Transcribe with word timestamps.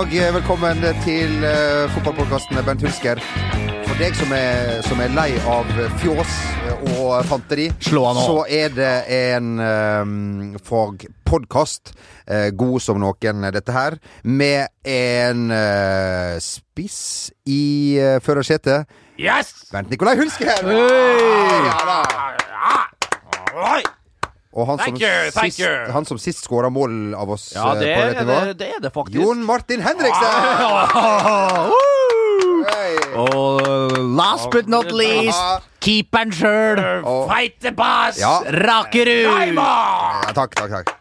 Og 0.00 0.08
velkommen 0.08 0.78
til 1.04 1.42
uh, 1.44 1.84
fotballpodkasten 1.92 2.56
med 2.56 2.64
Bent 2.64 2.80
Hulsker. 2.80 3.18
For 3.84 3.98
deg 4.00 4.14
som 4.16 4.32
er, 4.32 4.78
som 4.86 5.02
er 5.04 5.12
lei 5.12 5.34
av 5.44 5.68
fjås 6.00 6.38
og 6.94 7.26
fanteri, 7.28 7.66
Slå 7.84 8.06
han 8.08 8.22
så 8.22 8.46
er 8.48 8.72
det 8.72 8.94
en 9.12 9.60
um, 9.60 10.56
fagpodkast, 10.64 11.92
uh, 12.32 12.48
god 12.48 12.80
som 12.80 13.02
noen, 13.04 13.44
dette 13.52 13.76
her, 13.76 14.00
med 14.24 14.72
en 14.88 15.52
uh, 15.52 16.40
spiss 16.40 17.28
i 17.44 18.00
uh, 18.00 18.16
førersetet. 18.24 18.88
Yes! 19.20 19.52
Bent 19.68 19.92
Nikolai 19.92 20.16
Hulsker! 20.16 20.64
Hey! 20.64 21.64
Ja, 21.68 21.80
da. 21.92 22.84
Oi! 23.68 23.82
Og 24.60 24.66
han 24.68 24.78
som 24.82 24.96
you, 25.00 25.30
sist, 25.32 25.60
han 25.94 26.04
som 26.08 26.18
sist 26.20 26.44
skåra 26.44 26.68
mål 26.72 27.14
av 27.16 27.30
oss 27.36 27.48
Ja, 27.56 27.70
det 27.80 27.88
på 27.94 28.00
er 28.02 28.10
dette 28.12 28.24
det, 28.24 28.26
nivået. 28.28 28.58
det, 28.60 28.68
er 28.76 28.80
det 28.84 28.92
faktisk. 28.92 29.16
Jon 29.22 29.40
Martin 29.48 29.80
Henriksen! 29.80 30.32
Og 33.20 33.96
last 34.16 34.50
but 34.52 34.68
not 34.68 34.90
least, 34.92 35.64
keeperen 35.80 36.32
sjøl, 36.32 36.78
Og- 37.04 37.28
boss! 37.76 38.18
Ja. 38.20 38.36
Rakerud. 38.44 39.56
Ja, 39.56 40.32
takk, 40.36 40.54
takk, 40.54 40.70
takk. 40.70 40.96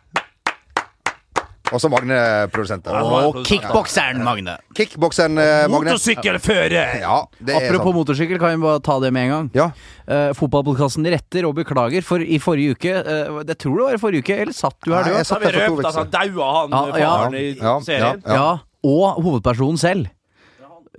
Og 1.69 1.77
så 1.81 1.89
Magne, 1.91 2.17
produsenten. 2.49 2.89
Og 2.97 3.43
kickbokseren 3.45 4.23
Magne. 4.25 4.55
Kickbokseren 4.77 5.37
eh, 5.37 5.67
Magne. 5.69 5.91
Motorsykkelfører! 5.93 6.95
Ja, 7.03 7.17
Apropos 7.59 7.93
motorsykkel, 7.93 8.39
kan 8.41 8.55
vi 8.55 8.63
bare 8.63 8.81
ta 8.85 8.95
det 9.03 9.11
med 9.13 9.27
en 9.27 9.33
gang. 9.35 9.49
Ja. 9.57 9.67
Uh, 10.09 10.31
Fotballpodkasten 10.37 11.05
retter 11.13 11.45
og 11.45 11.53
beklager, 11.59 12.01
for 12.05 12.23
i 12.25 12.39
forrige 12.41 12.73
uke 12.73 12.95
uh, 13.05 13.41
Det 13.45 13.59
tror 13.61 13.75
det 13.77 13.85
var 13.85 13.97
i 13.99 14.01
forrige 14.01 14.25
uke, 14.25 14.37
eller 14.47 14.57
satt 14.57 14.77
du 14.81 14.89
her, 14.95 15.03
Nei, 15.03 15.11
du? 15.11 15.13
jeg 15.13 15.21
også? 15.21 15.35
Satt 15.35 15.45
der 15.45 15.59
for 15.59 15.59
to 15.59 15.75
uker 15.77 15.89
at 15.91 15.99
han 16.01 16.13
daua, 16.15 16.47
han 16.55 16.73
Ja, 16.73 17.03
ja. 17.03 17.11
i 17.37 17.45
Ja, 17.59 17.75
serien. 17.85 18.23
ja. 18.25 18.39
Ja, 18.39 18.49
og 18.89 19.21
hovedpersonen 19.27 19.77
selv. 19.81 20.09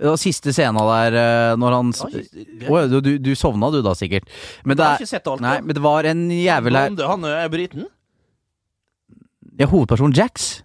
Det 0.01 0.07
var 0.09 0.17
siste 0.17 0.49
scena 0.55 0.81
der 0.87 1.55
når 1.61 1.73
han 1.75 1.89
ja, 2.63 2.85
du, 2.89 3.11
du 3.21 3.33
sovna 3.37 3.67
du 3.75 3.81
da, 3.85 3.91
sikkert. 3.93 4.23
Men 4.65 4.79
det 4.79 4.81
Jeg 4.81 4.87
har 4.87 4.95
er 4.95 5.03
ikke 5.03 5.11
sett 5.11 5.27
alt. 5.29 5.43
Nei, 5.43 5.57
men 5.61 5.75
det 5.77 5.83
var 5.83 6.07
en 6.09 6.23
jævel 6.33 6.79
her 6.79 6.95
Han 7.11 7.27
er 7.29 7.51
briten? 7.53 7.85
Ja, 9.61 9.69
hovedpersonen 9.69 10.17
Jax. 10.17 10.63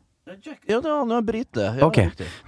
Ja, 0.66 0.80
det 0.82 0.88
er 0.90 0.98
han 0.98 1.10
er 1.14 1.22
brite. 1.22 1.64
Ja, 1.78 1.86
Ok. 1.86 1.98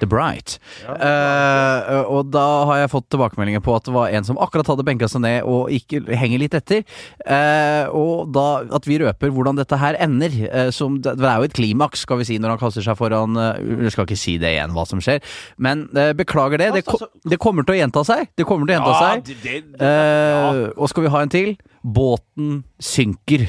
The 0.00 0.06
Bright. 0.06 0.58
Ja, 0.82 0.94
Eh, 0.98 2.04
og 2.10 2.30
da 2.30 2.64
har 2.66 2.78
jeg 2.82 2.90
fått 2.90 3.06
tilbakemeldinger 3.10 3.62
på 3.64 3.74
at 3.76 3.84
det 3.86 3.94
var 3.94 4.10
en 4.10 4.24
som 4.26 4.38
akkurat 4.38 4.66
hadde 4.66 4.84
benka 4.86 5.06
seg 5.08 5.22
ned 5.22 5.46
og 5.46 5.70
ikke 5.70 6.02
henger 6.18 6.42
litt 6.42 6.54
etter. 6.58 6.82
Uh, 7.22 7.86
og 7.94 8.32
da 8.34 8.64
at 8.74 8.86
vi 8.86 8.98
røper 8.98 9.30
hvordan 9.30 9.58
dette 9.58 9.78
her 9.78 9.94
ender. 10.02 10.34
Uh, 10.50 10.70
som, 10.74 10.98
det 11.02 11.14
er 11.16 11.38
jo 11.38 11.48
et 11.48 11.54
klimaks, 11.54 12.02
skal 12.06 12.18
vi 12.18 12.26
si, 12.28 12.38
når 12.38 12.56
han 12.56 12.62
kaster 12.62 12.84
seg 12.84 12.98
foran 12.98 13.38
uh, 13.38 13.54
Jeg 13.84 13.94
skal 13.94 14.08
ikke 14.08 14.20
si 14.20 14.36
det 14.42 14.52
igjen, 14.56 14.74
hva 14.74 14.84
som 14.88 15.00
skjer. 15.02 15.22
Men 15.56 15.86
beklager 16.18 16.58
det. 16.58 16.72
Det, 16.80 16.84
ko 16.88 16.98
det 17.24 17.38
kommer 17.38 17.66
til 17.66 17.76
å 17.76 17.80
gjenta 17.82 18.04
seg. 18.08 18.26
Det 18.36 18.46
kommer 18.48 18.66
til 18.66 18.74
å 18.74 18.78
gjenta 18.80 18.94
Ja, 18.94 19.14
seg. 19.14 19.32
det, 19.44 19.62
det, 19.78 20.74
og 20.76 20.90
skal 20.90 21.06
vi 21.06 21.14
ha 21.14 21.22
en 21.24 21.32
til? 21.32 21.56
Båten 21.82 22.62
synker 22.82 23.46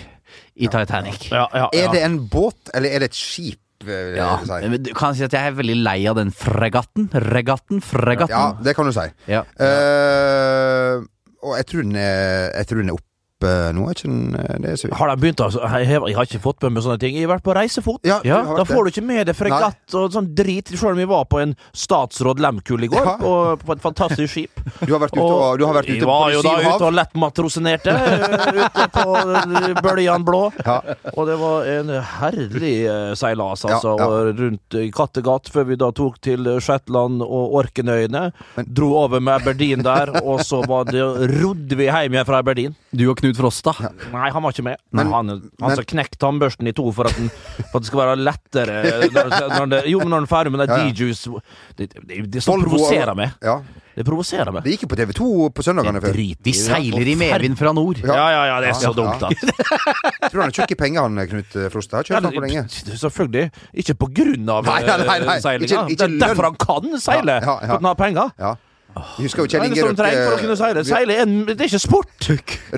i 0.59 0.69
Titanic. 0.71 1.29
Ja, 1.31 1.47
ja, 1.53 1.65
ja. 1.65 1.83
Er 1.85 1.93
det 1.95 2.03
en 2.05 2.21
båt, 2.31 2.71
eller 2.75 2.91
er 2.91 3.03
det 3.03 3.13
et 3.13 3.19
skip? 3.19 3.61
Ja, 3.87 4.33
men 4.59 4.81
du 4.83 4.89
kan 4.91 5.13
si 5.15 5.23
at 5.23 5.31
jeg 5.31 5.53
er 5.53 5.53
veldig 5.55 5.77
lei 5.79 5.99
av 6.11 6.17
den 6.19 6.33
fregatten. 6.35 7.07
Regatten, 7.31 7.79
fregatten. 7.79 8.35
ja, 8.35 8.57
det 8.59 8.73
kan 8.75 8.89
du 8.89 8.91
si. 8.91 9.05
Ja. 9.31 9.45
Uh, 9.55 11.05
og 11.47 11.55
jeg 11.55 11.69
tror 11.69 11.85
den 11.87 11.95
er, 11.95 12.49
jeg 12.57 12.67
tror 12.67 12.83
den 12.83 12.91
er 12.91 12.97
oppe 12.99 13.08
nå, 13.47 13.85
er 13.87 13.95
ikke 13.95 14.09
den 14.09 14.35
eh, 14.35 14.57
det 14.59 14.69
er 14.73 14.75
så 14.81 14.87
vidt. 14.89 14.95
Har 14.99 15.07
de 15.09 15.15
begynt 15.21 15.39
altså, 15.45 15.59
jeg, 15.63 15.87
har- 15.87 16.07
jeg 16.09 16.15
har 16.17 16.25
ikke 16.27 16.41
fått 16.43 16.61
med 16.65 16.73
meg 16.75 16.83
sånne 16.83 16.99
ting. 16.99 17.15
Jeg 17.15 17.27
har 17.27 17.37
vært 17.37 17.45
på 17.45 17.55
reisefot. 17.55 18.01
Ja, 18.03 18.19
Ja, 18.27 18.41
Da 18.57 18.65
får 18.67 18.83
det. 18.85 18.93
du 18.93 18.99
ikke 18.99 19.05
med 19.07 19.25
deg 19.27 19.35
fregatt 19.35 19.95
og 19.95 20.11
sånn 20.11 20.27
drit, 20.35 20.67
selv 20.75 20.91
om 20.91 20.97
vi 20.99 21.05
var 21.05 21.23
på 21.25 21.39
en 21.41 21.55
statsråd 21.73 22.39
Lemkull 22.43 22.83
i 22.83 22.87
går, 22.91 23.05
Ja. 23.05 23.15
på, 23.17 23.33
på 23.63 23.71
et 23.77 23.81
fantastisk 23.81 24.33
skip. 24.33 24.59
Du 24.89 24.93
har 24.93 24.99
vært 25.05 25.15
ute, 25.15 25.23
og, 25.23 25.57
du 25.59 25.65
har 25.65 25.73
vært 25.75 25.89
ute 25.89 26.03
på 26.03 26.09
var 26.09 26.31
jo 26.33 26.41
da 26.41 26.53
ute 26.59 26.85
og 26.89 26.93
lettmatrosinerte 26.97 27.91
eh, 27.93 28.59
ute 28.59 28.87
på 28.93 29.05
Bøljan 29.13 29.75
bølgene 29.83 30.25
blå. 30.25 30.41
Ja. 30.65 30.79
Og 31.15 31.27
det 31.29 31.37
var 31.39 31.67
en 31.69 31.89
herlig 32.19 32.73
eh, 32.89 33.13
seilas, 33.19 33.65
altså, 33.65 33.95
ja. 33.99 34.07
og 34.07 34.39
rundt 34.39 34.77
i 34.79 34.89
Kattegat, 34.95 35.49
før 35.53 35.67
vi 35.69 35.75
da 35.79 35.91
tok 35.95 36.19
til 36.25 36.47
eh, 36.47 36.59
Shetland 36.63 37.21
og 37.25 37.55
Orkenøyene 37.59 38.31
Dro 38.65 38.91
over 39.03 39.19
med 39.23 39.35
Aberdeen 39.41 39.83
der, 39.85 40.11
og 40.23 40.41
så 40.45 40.61
var 40.67 40.85
det, 40.89 41.01
rodde 41.39 41.75
vi 41.79 41.87
hjem 41.89 42.15
igjen 42.15 42.25
fra 42.27 42.39
Aberdeen. 42.43 42.75
Du 42.91 43.05
og 43.11 43.17
Knut 43.19 43.28
Frosta. 43.37 43.73
Nei, 44.13 44.29
han 44.31 44.43
var 44.43 44.51
ikke 44.55 44.63
med. 44.65 44.77
Men- 44.91 45.11
han 45.11 45.29
han 45.61 45.75
som 45.75 45.85
knekt 45.85 46.17
tannbørsten 46.19 46.67
i 46.67 46.73
to 46.73 46.91
for 46.95 47.05
at, 47.09 47.15
den, 47.17 47.29
for 47.69 47.77
at 47.77 47.83
det 47.83 47.89
skal 47.91 47.99
være 48.01 48.15
lettere 48.21 48.77
når, 49.11 49.35
når 49.57 49.69
det, 49.73 49.83
Jo, 49.91 49.99
men 49.99 50.09
når 50.09 50.23
den 50.23 50.29
er 50.29 50.31
ferdig 50.33 50.51
med 50.55 50.63
den 50.63 50.69
Ja, 50.69 50.77
ja. 50.85 50.91
D-juice 50.93 51.41
Det, 51.77 51.89
det, 52.07 52.31
det 52.31 52.43
som 52.43 52.61
provoserer 52.63 53.15
meg. 53.17 53.35
Ja. 53.43 53.59
Det 53.99 54.05
provoserer 54.07 54.53
meg. 54.55 54.63
Det 54.63 54.71
gikk 54.77 54.85
jo 54.85 54.89
på 54.93 54.97
TV2 54.99 55.25
på 55.57 55.63
søndagene 55.65 55.99
før. 55.99 56.13
Drit 56.15 56.39
De 56.45 56.53
seiler 56.55 57.09
i 57.11 57.15
medvind 57.19 57.57
fra 57.59 57.73
nord. 57.75 57.99
Ja. 57.99 58.13
Ja, 58.15 58.27
ja, 58.31 58.43
ja, 58.47 58.59
det 58.63 58.69
er 58.69 58.77
så 58.79 58.91
Ja, 58.91 58.95
dumt, 58.95 59.19
da. 59.19 60.29
Tror 60.29 60.39
han 60.45 60.53
er 60.53 60.55
tjukk 60.55 60.71
i 60.71 60.79
penger, 60.79 61.03
han 61.03 61.19
Knut 61.33 61.57
Frost. 61.73 61.91
Har 61.97 62.07
kjørt 62.07 62.15
Ja, 62.15 62.21
for 62.21 62.29
han 62.29 62.37
på 62.37 62.45
lenge. 62.45 62.63
Selvfølgelig. 63.01 63.51
Ikke 63.83 63.97
på 63.99 64.07
grunn 64.21 64.49
av 64.55 64.69
eh, 64.71 65.35
seilinga. 65.43 65.83
Det 65.89 66.07
er 66.07 66.17
derfor 66.21 66.47
han 66.51 66.57
kan 66.63 66.95
seile! 67.01 67.39
Ja, 67.41 67.43
ja, 67.43 67.57
ja. 67.59 67.67
For 67.67 67.75
at 67.75 67.81
han 67.81 67.89
har 67.91 67.99
penger. 67.99 68.57
Ja. 68.95 69.03
Husker 69.19 69.45
jo 69.45 69.49
Kjell 69.51 69.63
Det 69.63 69.69
Inge 69.69 69.93
det. 69.95 70.13
Røkke 70.33 70.55
Seile 70.87 71.15
er 71.15 71.23
en, 71.23 71.35
det 71.47 71.55
er 71.55 71.67
ikke 71.67 71.81
sport! 71.81 72.29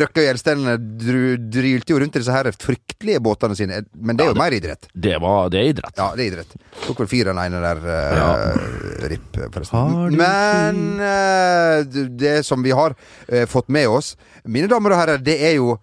Røkke 0.04 0.24
og 0.24 0.28
Gjelsten 0.28 0.66
drylte 1.02 1.94
jo 1.94 2.00
rundt 2.04 2.18
i 2.18 2.22
disse 2.22 2.36
her 2.36 2.50
fryktelige 2.56 3.22
båtene 3.24 3.58
sine. 3.58 3.82
Men 3.96 4.20
det 4.20 4.26
er 4.26 4.34
jo 4.34 4.40
mer 4.42 4.56
idrett. 4.56 4.90
Det, 4.92 5.16
var, 5.24 5.52
det 5.54 5.62
er 5.62 5.70
idrett. 5.72 5.96
Ja, 5.98 6.10
det 6.18 6.26
er 6.26 6.34
idrett. 6.34 6.58
Tok 6.86 7.04
vel 7.04 7.12
fire 7.12 7.36
ene 7.36 7.62
der. 7.64 7.86
Uh, 7.86 9.06
RIP, 9.12 9.40
forresten. 9.54 10.18
Men 10.20 10.84
uh, 11.00 12.02
det 12.22 12.42
som 12.48 12.64
vi 12.66 12.76
har 12.76 12.96
uh, 12.98 13.46
fått 13.50 13.72
med 13.72 13.90
oss, 13.92 14.14
mine 14.44 14.70
damer 14.72 14.96
og 14.96 15.02
herrer, 15.04 15.24
det 15.24 15.40
er 15.48 15.58
jo 15.60 15.78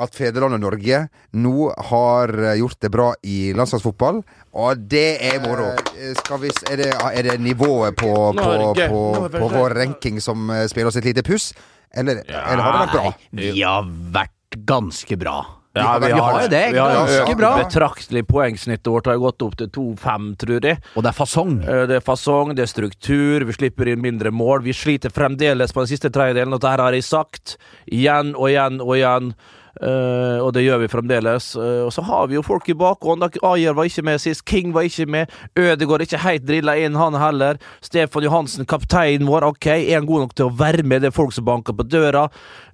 at 0.00 0.16
fedrelandet 0.16 0.62
Norge 0.62 1.04
nå 1.38 1.68
har 1.90 2.32
eh, 2.34 2.56
gjort 2.58 2.80
det 2.82 2.90
bra 2.90 3.08
i 3.22 3.52
landslagsfotball, 3.54 4.22
og 4.58 4.86
det 4.90 5.06
er 5.22 5.40
moro. 5.44 5.70
Eh, 5.94 6.14
Skal 6.18 6.42
vi, 6.42 6.50
er, 6.70 6.82
det, 6.82 6.90
er 6.94 7.28
det 7.28 7.38
nivået 7.42 7.96
på, 7.98 8.10
på, 8.34 8.54
på, 8.74 9.02
på 9.38 9.50
vår 9.54 9.76
ranking 9.78 10.20
som 10.22 10.50
eh, 10.50 10.66
spiller 10.70 10.90
oss 10.90 10.98
et 10.98 11.10
lite 11.10 11.26
puss? 11.26 11.52
Eller, 11.94 12.24
eller 12.26 12.64
har 12.64 12.72
det 12.72 12.80
vært 12.86 12.96
bra? 12.96 13.12
Vi 13.38 13.60
har 13.62 13.92
vært 14.16 14.64
ganske 14.66 15.18
bra. 15.18 15.38
Ja, 15.74 15.98
vi 15.98 16.10
har 16.14 16.36
jo 16.38 16.50
det. 16.50 16.62
Ganske 16.74 17.34
bra. 17.34 17.48
betraktelig. 17.58 18.22
Poengsnittet 18.30 18.86
vårt 18.86 19.08
har 19.10 19.18
gått 19.18 19.42
opp 19.42 19.56
til 19.58 19.70
2-5, 19.74 20.28
tror 20.38 20.68
jeg. 20.68 20.78
Og 20.94 21.02
det 21.02 21.10
er 21.10 21.16
fasong. 21.16 21.56
Det 21.64 21.96
er 21.98 22.04
fasong, 22.04 22.52
det 22.54 22.62
er 22.62 22.70
struktur, 22.70 23.46
vi 23.48 23.56
slipper 23.56 23.90
inn 23.90 24.02
mindre 24.02 24.30
mål. 24.30 24.62
Vi 24.66 24.74
sliter 24.74 25.10
fremdeles 25.14 25.74
på 25.74 25.82
den 25.82 25.90
siste 25.90 26.12
tredjedelen, 26.14 26.54
og 26.54 26.62
dette 26.62 26.78
har 26.78 26.94
jeg 26.94 27.06
sagt 27.06 27.56
igjen 27.90 28.36
og 28.38 28.52
igjen 28.52 28.78
og 28.84 28.94
igjen. 28.94 29.34
Eh, 29.82 30.38
og 30.38 30.52
det 30.54 30.62
gjør 30.64 30.84
vi 30.84 30.90
fremdeles. 30.90 31.50
Uh, 31.58 31.84
og 31.86 31.92
så 31.94 32.04
har 32.06 32.28
vi 32.30 32.36
jo 32.38 32.44
folk 32.46 32.68
i 32.70 32.76
bakhånd. 32.78 33.26
Ayer 33.42 33.74
var 33.74 33.88
ikke 33.88 34.04
med 34.06 34.22
sist, 34.22 34.44
King 34.46 34.74
var 34.74 34.86
ikke 34.86 35.06
med. 35.10 35.32
Ødegaard 35.58 36.04
ikke 36.04 36.22
helt 36.22 36.46
drilla 36.46 36.76
inn, 36.78 36.98
han 36.98 37.18
heller. 37.18 37.58
Stefan 37.84 38.26
Johansen, 38.26 38.68
kapteinen 38.70 39.28
vår, 39.30 39.48
ok, 39.50 39.68
er 39.74 39.98
han 39.98 40.08
god 40.08 40.26
nok 40.26 40.36
til 40.38 40.48
å 40.48 40.54
være 40.60 40.84
med? 40.86 41.02
Det 41.02 41.10
er 41.10 41.16
folk 41.16 41.34
som 41.34 41.46
banker 41.48 41.76
på 41.76 41.86
døra. 41.88 42.28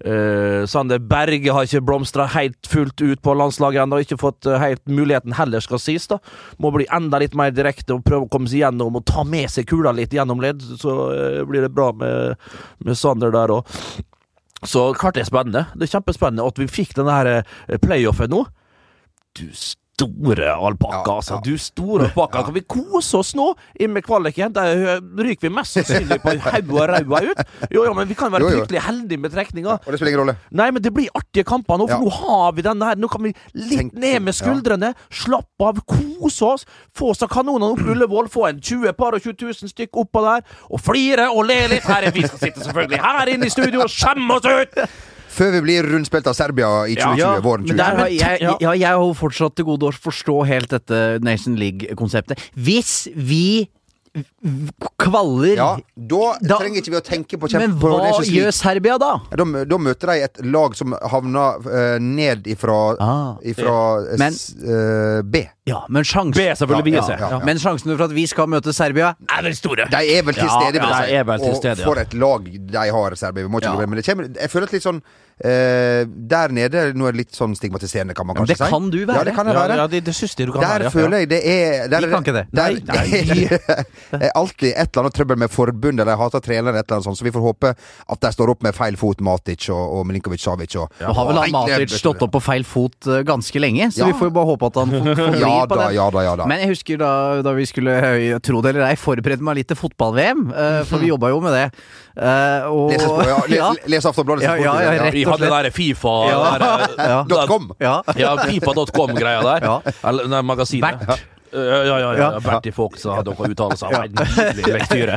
Uh, 0.04 0.66
Sander 0.70 1.00
Berge 1.00 1.54
har 1.54 1.68
ikke 1.68 1.84
blomstra 1.88 2.28
helt 2.34 2.68
fullt 2.68 3.00
ut 3.00 3.24
på 3.24 3.36
landslaget 3.38 3.84
ennå. 3.86 4.02
Ikke 4.04 4.20
fått 4.20 4.48
helt 4.60 4.84
muligheten 4.90 5.36
heller, 5.38 5.64
skal 5.64 5.80
sies. 5.80 6.08
da 6.10 6.20
Må 6.60 6.72
bli 6.74 6.88
enda 6.92 7.20
litt 7.22 7.36
mer 7.38 7.54
direkte 7.54 7.96
og 7.96 8.04
prøve 8.04 8.28
å 8.28 8.32
komme 8.32 8.50
seg 8.50 8.64
gjennom 8.64 9.00
og 9.00 9.06
ta 9.08 9.24
med 9.24 9.48
seg 9.52 9.68
kula 9.70 9.94
litt 9.96 10.14
gjennom 10.14 10.42
ledd. 10.42 10.62
Så 10.80 10.96
blir 11.48 11.64
det 11.64 11.72
bra 11.74 11.90
med, 11.96 12.36
med 12.84 12.98
Sander 12.98 13.32
der 13.34 13.56
òg. 13.56 13.76
Så 14.66 14.90
klart 14.92 15.16
det 15.16 15.24
er 15.24 15.30
spennende. 15.30 15.64
Det 15.74 15.86
er 15.86 15.94
kjempespennende 15.94 16.46
at 16.46 16.58
vi 16.60 16.68
fikk 16.68 16.96
denne 16.98 17.20
eh, 17.40 17.78
playoffen 17.80 18.32
nå. 18.32 18.44
Du 19.38 19.46
store 20.00 20.50
alpakka, 20.56 21.14
altså. 21.20 21.38
Du 21.44 21.52
store 21.60 22.08
alpakka. 22.08 22.42
Kan 22.48 22.54
vi 22.56 22.62
kose 22.64 23.18
oss 23.20 23.34
nå 23.38 23.50
inn 23.80 23.92
med 23.94 24.04
kvaliken? 24.06 24.52
Der 24.56 24.72
eh, 24.96 25.00
ryker 25.20 25.48
vi 25.48 25.52
mest 25.54 25.76
sannsynlig 25.76 26.18
på 26.24 26.32
hodet 26.34 26.72
og 26.72 26.88
ræva 26.90 27.20
ut. 27.30 27.42
Jo, 27.70 27.84
jo, 27.86 27.94
men 27.98 28.08
vi 28.10 28.16
kan 28.18 28.32
være 28.32 28.42
Jo, 28.46 28.50
jo. 28.50 28.60
fryktelig 28.64 28.82
heldige 28.86 29.20
med 29.24 29.34
trekninga. 29.34 29.76
Og 29.78 29.90
det 29.92 30.00
spiller 30.00 30.12
ingen 30.14 30.22
rolle. 30.24 30.36
Nei, 30.62 30.70
men 30.74 30.82
det 30.84 30.92
blir 30.96 31.12
artige 31.18 31.44
kamper 31.48 31.78
nå, 31.82 31.88
for 31.90 32.04
nå 32.06 32.14
har 32.20 32.56
vi 32.56 32.64
denne 32.66 32.88
her. 32.90 32.98
Nå 33.00 33.10
kan 33.12 33.22
vi 33.28 33.34
litt 33.54 33.76
Tenk- 33.80 33.98
ned 34.00 34.26
med 34.28 34.36
skuldrene, 34.38 34.92
slappe 35.22 35.68
av, 35.70 35.82
kose 35.90 36.44
oss, 36.54 36.66
få 36.96 37.12
oss 37.14 37.22
av 37.26 37.30
kanonene 37.32 37.72
opp 37.74 37.84
Ullevål, 37.90 38.28
få 38.32 38.48
en 38.50 38.60
20 38.60 38.92
par 38.98 39.14
og 39.18 39.22
20 39.24 39.36
000 39.44 39.70
stykk 39.74 40.00
oppå 40.04 40.24
der, 40.24 40.44
og 40.70 40.80
flire 40.80 41.28
og 41.30 41.44
le 41.50 41.60
litt. 41.74 41.86
Her 41.90 42.08
er 42.08 42.14
vi 42.16 42.26
skal 42.26 42.38
sitte 42.46 42.64
selvfølgelig 42.66 43.00
her 43.04 43.32
inne 43.34 43.48
i 43.48 43.52
studio 43.52 43.84
og 43.86 43.90
skjemme 43.92 44.38
oss 44.40 44.46
ut! 44.50 44.82
Før 45.30 45.52
vi 45.54 45.60
blir 45.68 45.86
rundspilt 45.86 46.26
av 46.26 46.34
Serbia 46.34 46.68
i 46.90 46.96
2020, 46.98 47.18
Ja, 47.20 47.32
våren 47.44 47.66
Men 47.68 47.76
2020. 47.76 47.82
der 47.84 47.96
har 48.00 48.08
jeg, 48.14 48.40
Ja. 48.42 48.56
ja, 48.60 48.72
jeg 48.74 48.88
har 48.98 49.14
fortsatt 49.14 49.54
til 49.56 49.64
gode 49.68 49.86
å 49.90 49.92
forstå 49.94 50.38
helt 50.46 50.68
dette 50.74 51.20
Nation 51.22 51.56
League-konseptet. 51.56 52.38
Hvis 52.56 53.06
vi 53.14 53.68
kvaller. 54.98 55.56
Ja, 55.56 55.76
da, 55.96 56.36
Da- 56.40 56.58
trenger 56.58 56.80
ikke 56.82 56.90
vi 56.90 56.98
å 56.98 57.04
tenke 57.04 57.38
på 57.38 57.48
Men 57.50 57.60
kjempe 57.70 57.90
Men 57.90 58.12
hva 58.12 58.24
gjør 58.26 58.52
Serbia 58.54 58.98
da? 58.98 59.10
Da, 59.30 59.44
da 59.64 59.78
møter 59.78 60.06
de 60.12 60.16
et 60.26 60.40
lag 60.44 60.74
som 60.76 60.94
havner 61.12 61.60
uh, 61.66 61.98
ned 62.02 62.44
ifra, 62.50 62.96
Ah. 63.00 63.36
ifra 63.42 63.76
eh, 64.12 64.18
Men- 64.18 64.32
s- 64.32 64.54
eh, 64.58 65.22
B. 65.22 65.44
Ja, 65.66 65.84
men 65.88 66.02
sjansen 66.02 66.34
B, 66.34 66.48
selvfølgelig. 66.58 66.92
Ja, 66.94 67.06
Ja, 67.10 67.16
ja, 67.18 67.28
ja. 67.38 67.44
Men 67.44 67.56
sjansene 67.58 67.96
for 67.96 68.04
at 68.04 68.10
vi 68.12 68.26
skal 68.26 68.46
møte 68.50 68.72
Serbia 68.74 69.14
Er 69.30 69.42
vel 69.42 69.54
store. 69.54 69.86
De 69.90 69.96
er 70.18 70.22
vel 70.26 70.34
til 70.34 70.48
stede, 70.48 70.72
vil 70.80 70.88
ja, 70.90 71.00
jeg 71.06 71.20
si. 71.22 71.26
vel 71.30 71.38
til 71.38 71.54
stede, 71.56 71.78
ja. 71.78 71.86
Og 71.86 71.94
for 71.94 72.00
et 72.00 72.14
lag 72.14 72.44
de 72.72 72.90
har, 72.90 73.14
Serbia. 73.14 73.42
Vi 73.44 73.48
må 73.48 73.60
ikke 73.60 73.70
Ja. 73.70 73.76
glemme 73.76 73.90
Men 73.90 73.96
det 74.02 74.06
kommer, 74.06 74.24
jeg 74.40 74.50
føler 74.50 74.64
at 74.64 74.72
litt 74.72 74.82
sånn 74.82 75.02
eh, 75.44 76.04
Der 76.30 76.48
nede 76.54 76.92
Nå 76.94 77.06
er 77.08 77.12
det 77.16 77.20
litt 77.24 77.36
sånn 77.36 77.54
stigmatiserende, 77.56 78.14
kan 78.16 78.26
man 78.28 78.36
kanskje 78.36 78.56
si. 78.56 78.62
det 78.64 78.70
kan 78.70 78.90
du 78.90 78.98
være. 79.04 79.16
Ja, 79.18 79.24
det 79.24 79.34
kan 79.36 79.46
jeg 79.50 79.56
være. 79.56 79.76
ja, 79.80 79.86
det, 79.86 80.00
det 80.06 80.14
synes 80.16 80.34
du 80.36 80.44
kan 80.52 80.60
Der 80.60 80.68
være. 80.68 80.84
Der 80.84 80.90
føler 80.94 81.16
jeg 81.24 81.30
det 81.30 81.40
er 81.48 81.88
der, 81.88 82.06
Vi 82.06 82.12
kan 82.12 82.24
ikke 82.26 82.36
det. 82.36 82.44
Der, 82.52 82.70
Nei, 82.70 82.80
nei. 82.84 83.48
det 84.20 84.26
er 84.28 84.34
alltid 84.36 84.70
et 84.74 84.90
eller 84.90 85.04
annet 85.06 85.16
trøbbel 85.16 85.38
med 85.40 85.50
forbundet, 85.52 86.00
eller 86.04 86.12
jeg 86.16 86.20
hater 86.24 86.44
treneren, 86.44 86.76
et 86.76 86.84
eller 86.84 86.96
annet 86.98 87.08
sånt, 87.08 87.18
så 87.20 87.24
vi 87.26 87.32
får 87.34 87.44
håpe 87.46 87.72
at 87.74 88.20
de 88.24 88.32
står 88.34 88.52
opp 88.54 88.62
med 88.66 88.74
feil 88.76 88.96
fot, 89.00 89.20
Matic 89.24 89.68
og, 89.72 89.80
og 90.00 90.06
Milinkovic 90.08 90.42
Savic. 90.44 90.76
Og, 90.80 90.90
Nå 91.00 91.14
har 91.16 91.30
vel 91.30 91.40
han 91.44 91.54
Matic 91.56 91.96
stått 92.00 92.22
opp 92.26 92.34
på 92.36 92.42
feil 92.44 92.64
fot 92.68 93.08
eh, 93.10 93.22
ganske 93.28 93.62
lenge, 93.62 93.90
så 93.94 94.04
Ja. 94.04 94.10
vi 94.10 94.18
får 94.18 94.30
jo 94.30 94.34
bare 94.36 94.48
håpe 94.52 94.66
at 94.70 94.78
han 94.82 94.90
får, 94.96 95.10
får 95.20 95.38
Ja 95.44 95.54
på 95.66 95.76
da, 95.76 95.88
det. 95.88 95.94
ja 95.96 96.06
da, 96.10 96.22
ja 96.26 96.36
da. 96.40 96.46
Men 96.50 96.62
jeg 96.64 96.72
husker 96.74 97.00
da, 97.00 97.10
da 97.46 97.52
vi 97.56 97.66
skulle, 97.68 97.96
eh, 98.12 98.38
tro 98.44 98.60
det 98.64 98.74
eller 98.74 98.86
ei, 98.90 98.96
forberede 99.00 99.44
meg 99.44 99.60
litt 99.60 99.68
til 99.72 99.78
fotball-VM, 99.80 100.46
uh, 100.52 100.80
for 100.88 101.02
vi 101.02 101.10
jobba 101.14 101.30
jo 101.32 101.40
med 101.44 101.56
det. 101.56 101.66
Uh, 102.20 102.66
og, 102.70 102.90
Les, 102.90 103.04
ja, 103.30 103.36
les, 103.48 103.82
les 103.94 104.06
Aftonbladet. 104.10 104.44
Ja, 104.44 104.54
ja, 104.58 104.72
ja, 104.82 104.90
rett 105.06 105.14
og 105.32 105.38
slett. 105.38 105.50
der 105.64 105.70
Fifa 105.70 106.14
Ja. 106.28 106.38
der, 106.58 106.64
eh, 106.64 107.08
Ja. 107.10 107.22
da- 107.28 107.46
.com. 107.46 107.70
Ja. 107.80 108.00
Ja, 108.16 108.36
Fifa.com-greia 108.36 109.42
der. 109.42 109.64
Ja. 109.64 110.08
Eller 110.08 110.42
magasinet. 110.42 110.98
Bert. 111.06 111.20
Ja, 111.52 111.80
ja, 111.84 111.96
ja. 111.98 112.10
ja. 112.18 112.28
Bertie 112.44 112.72
Fox 112.72 113.02
hadde 113.10 113.32
noe 113.34 113.48
uttalelser. 113.50 113.90
Ja. 113.90 114.02
Nydelig 114.06 114.74
lektyre. 114.76 115.16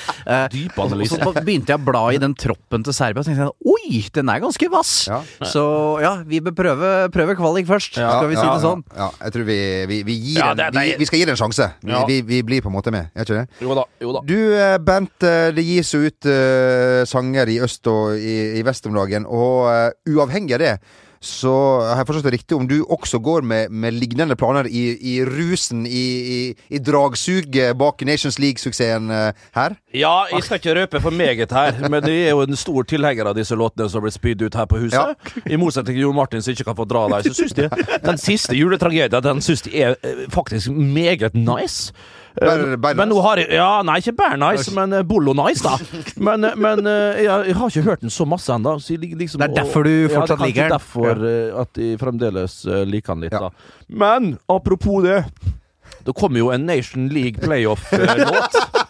Dyp 0.54 0.78
Og 0.78 0.86
analyse. 0.86 1.18
så 1.20 1.32
begynte 1.44 1.74
jeg 1.74 1.80
å 1.80 1.84
bla 1.84 2.02
i 2.14 2.20
den 2.22 2.34
troppen 2.38 2.84
til 2.86 2.94
Serbia, 2.96 3.20
og 3.22 3.28
tenkte 3.28 3.44
jeg 3.46 3.74
oi, 3.74 4.00
den 4.16 4.30
er 4.32 4.40
ganske 4.44 4.68
vass. 4.72 4.92
Ja. 5.10 5.18
Så 5.44 5.64
ja, 6.02 6.14
vi 6.28 6.40
bør 6.44 6.56
prøve, 6.56 6.92
prøve 7.14 7.36
kvalik 7.38 7.68
først, 7.68 7.98
Ja, 8.00 8.14
skal 8.18 8.30
vi 8.32 8.38
si 8.38 8.44
ja, 8.46 8.54
det 8.56 8.64
sånn. 8.64 8.84
Ja, 8.94 9.04
ja, 9.04 9.10
jeg 9.26 9.36
tror 9.36 9.46
vi, 9.50 9.58
vi, 9.92 10.00
vi 10.08 10.16
gir 10.30 10.40
Ja, 10.40 10.50
en, 10.52 10.56
det- 10.62 10.70
det- 10.74 10.86
vi, 10.88 10.96
vi 11.04 11.08
skal 11.10 11.20
gi 11.20 11.28
det 11.28 11.36
en 11.36 11.42
sjanse. 11.44 11.70
Vi, 11.84 11.92
Ja. 11.94 12.04
vi, 12.08 12.20
vi 12.22 12.42
blir 12.42 12.62
på 12.64 12.72
en 12.72 12.76
måte 12.78 12.90
med, 12.94 13.10
er 13.14 13.26
ikke 13.28 13.42
det? 13.42 13.46
Jo 13.60 13.74
da. 13.78 13.84
jo 14.00 14.12
da 14.16 14.24
Du 14.26 14.36
eh, 14.56 14.78
Bent, 14.78 15.22
eh, 15.22 15.50
det 15.54 15.64
gis 15.64 15.92
jo 15.94 16.00
ut 16.08 16.26
uh, 16.30 17.04
sanger 17.08 17.48
i 17.52 17.60
øst 17.64 17.86
og 17.92 18.16
i, 18.16 18.58
i 18.58 18.62
vest 18.66 18.86
om 18.88 18.94
dagen, 18.96 19.26
og 19.28 19.68
uh, 19.68 19.90
uavhengig 20.08 20.56
av 20.56 20.64
det 20.64 20.74
så 21.24 21.54
har 21.88 22.02
jeg 22.02 22.08
forstått 22.08 22.26
det 22.28 22.34
riktig 22.36 22.56
om 22.56 22.66
du 22.68 22.76
også 22.82 23.18
går 23.24 23.44
med, 23.48 23.72
med 23.72 23.96
lignende 23.96 24.36
planer 24.36 24.68
i, 24.68 24.84
i 25.00 25.14
rusen, 25.24 25.86
i, 25.86 26.04
i, 26.36 26.38
i 26.76 26.80
dragsuget 26.84 27.76
bak 27.80 28.04
Nations 28.04 28.38
League-suksessen 28.42 29.10
eh, 29.10 29.46
her? 29.56 29.76
Ja, 29.96 30.26
jeg 30.32 30.44
skal 30.44 30.60
ikke 30.60 30.76
røpe 30.80 31.00
for 31.04 31.14
meget 31.14 31.54
her, 31.54 31.78
men 31.88 32.04
jeg 32.10 32.28
er 32.28 32.34
jo 32.34 32.44
en 32.44 32.58
stor 32.58 32.84
tilhenger 32.90 33.30
av 33.30 33.38
disse 33.38 33.56
låtene 33.56 33.88
som 33.90 34.04
blir 34.04 34.14
spydd 34.14 34.44
ut 34.44 34.58
her 34.58 34.68
på 34.70 34.82
huset. 34.84 35.30
I 35.48 35.58
motsetning 35.60 35.96
til 35.96 36.04
Jon 36.06 36.18
Martin 36.18 36.44
som 36.44 36.52
ikke 36.54 36.68
kan 36.68 36.78
få 36.78 36.88
dra 36.88 37.06
dem, 37.08 37.24
så 37.24 37.38
syns 37.40 37.56
de 37.56 37.70
den 38.04 38.20
siste 38.20 38.56
juletragedien 38.58 39.24
Den 39.24 39.40
synes 39.44 39.64
de 39.64 39.72
er 39.80 39.96
eh, 40.02 40.26
faktisk 40.34 40.70
meget 40.70 41.34
nice. 41.34 41.94
Eh, 42.42 42.76
Bare- 42.76 42.94
men 42.96 43.08
nice? 43.08 43.14
nå 43.14 43.22
har 43.22 43.36
jeg 43.38 43.50
Ja, 43.54 43.82
nei, 43.86 43.98
ikke 44.00 44.16
bare 44.16 44.36
nice, 44.36 44.70
men 44.74 44.92
eh, 44.92 45.02
Bollo 45.06 45.32
nice, 45.38 45.62
da. 45.62 45.76
Men, 46.16 46.44
eh, 46.44 46.54
men 46.56 46.84
jeg, 46.84 47.46
jeg 47.46 47.54
har 47.54 47.68
ikke 47.70 47.82
hørt 47.86 48.00
den 48.00 48.10
så 48.10 48.26
masse 48.26 48.50
ennå. 48.50 48.72
Liksom 48.80 49.38
Det 49.38 49.50
er 49.50 49.54
derfor 49.62 49.84
du 49.86 50.08
fortsatt 50.08 50.40
ja, 50.40 50.46
liker 50.46 50.62
den. 50.62 50.72
er 50.72 50.78
derfor 50.78 51.24
eh, 51.30 51.60
at 51.62 51.78
jeg 51.78 51.98
fremdeles 52.00 52.56
liker 52.90 53.14
den 53.14 53.20
litt, 53.28 53.32
Ja. 53.32 53.38
da. 53.38 53.50
Men 53.88 54.38
apropos 54.48 55.02
det. 55.04 55.24
Det 56.04 56.12
kommer 56.14 56.38
jo 56.38 56.50
en 56.50 56.66
Nation 56.66 57.08
League 57.08 57.38
playoff-låt. 57.40 58.58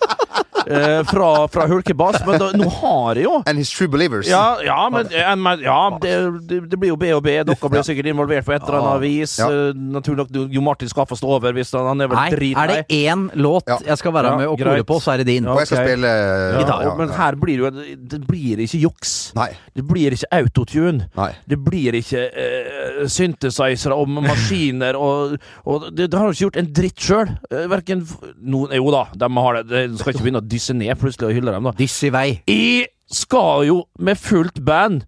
eh, 0.66 1.00
fra, 1.08 1.28
fra 1.52 1.66
Hulkebass, 1.70 2.20
men 2.26 2.38
da, 2.40 2.50
nå 2.56 2.69
har 2.81 3.19
jeg 3.20 3.26
jo 3.26 3.34
And 3.46 3.58
His 3.61 3.70
True 3.75 3.88
Believers. 3.93 4.28
ja, 4.28 4.58
ja, 4.64 4.78
men, 4.93 5.08
eh, 5.12 5.31
men 5.37 5.61
ja, 5.64 5.78
det, 6.02 6.14
det, 6.49 6.61
det 6.70 6.78
blir 6.81 6.94
jo 6.94 6.99
B 7.00 7.11
og 7.16 7.22
B. 7.25 7.37
Dere 7.44 7.70
blir 7.70 7.84
sikkert 7.87 8.08
involvert 8.12 8.46
på 8.46 8.55
et 8.56 8.62
eller 8.64 8.78
annet 8.81 9.02
vis. 9.05 9.37
Ja. 9.40 9.49
Eh, 9.50 9.75
Naturlig 9.94 10.25
nok, 10.25 10.50
Jo 10.55 10.62
Martin 10.64 10.88
skal 10.90 11.06
få 11.08 11.16
stå 11.19 11.28
over 11.37 11.55
hvis 11.56 11.72
han, 11.75 11.87
han 11.90 12.05
er 12.05 12.11
vel 12.11 12.19
Nei, 12.19 12.52
er 12.64 12.70
det 12.72 12.78
én 12.94 13.26
låt 13.40 13.69
jeg 13.84 13.96
skal 14.00 14.14
være 14.14 14.32
Ja, 14.32 14.38
med 14.40 14.49
og 14.52 14.58
kore 14.61 14.84
på, 14.87 14.99
så 15.02 15.14
er 15.14 15.22
det 15.22 15.28
din. 15.32 15.46
Og 15.50 15.58
jeg 15.62 15.70
skal 15.70 15.84
spille 15.88 16.11
ja, 16.11 16.61
ja, 16.62 16.76
ja, 16.87 16.94
Men 16.99 17.12
her 17.16 17.37
blir 17.40 17.61
det 17.61 17.64
jo 17.64 17.96
Det 18.14 18.20
blir 18.26 18.62
ikke 18.64 18.81
juks. 18.84 19.14
Nei. 19.37 19.50
Det 19.75 19.84
blir 19.87 20.14
ikke 20.16 20.31
autotune. 20.38 21.08
Nei. 21.19 21.31
Det 21.50 21.58
blir 21.64 21.99
ikke 21.99 22.22
uh, 22.31 23.05
synthesizere 23.11 23.96
og 23.96 24.11
maskiner 24.14 24.96
og, 24.99 25.37
og 25.69 25.88
det, 25.94 26.08
det 26.12 26.19
har 26.19 26.28
jo 26.31 26.34
ikke 26.37 26.44
gjort 26.46 26.61
en 26.62 26.70
dritt 26.76 27.05
sjøl. 27.08 27.32
Verken 27.72 28.05
no, 28.43 28.64
Jo 28.75 28.90
da, 28.94 29.05
de 29.25 29.31
har 29.46 29.61
det. 29.61 29.64
De 29.93 30.00
skal 30.00 30.14
ikke 30.14 30.25
begynne 30.26 30.43
å 30.43 30.49
dysse 30.54 30.76
ned 30.78 30.94
plutselig 31.00 31.28
og 31.32 31.36
hylle 31.36 31.54
dem, 31.58 31.66
da. 31.68 31.74
Diss 31.82 31.98
i 32.06 32.12
vei. 32.14 32.28
Jeg 32.48 32.86
skal 33.10 33.66
jo 33.68 33.82
med 33.98 34.16
fullt 34.18 34.62
band 34.64 35.02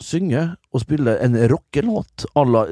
synge 0.00 0.44
og 0.72 0.80
spille 0.84 1.16
en 1.26 1.34
rockelåt 1.50 2.28
à 2.38 2.44
la 2.46 2.64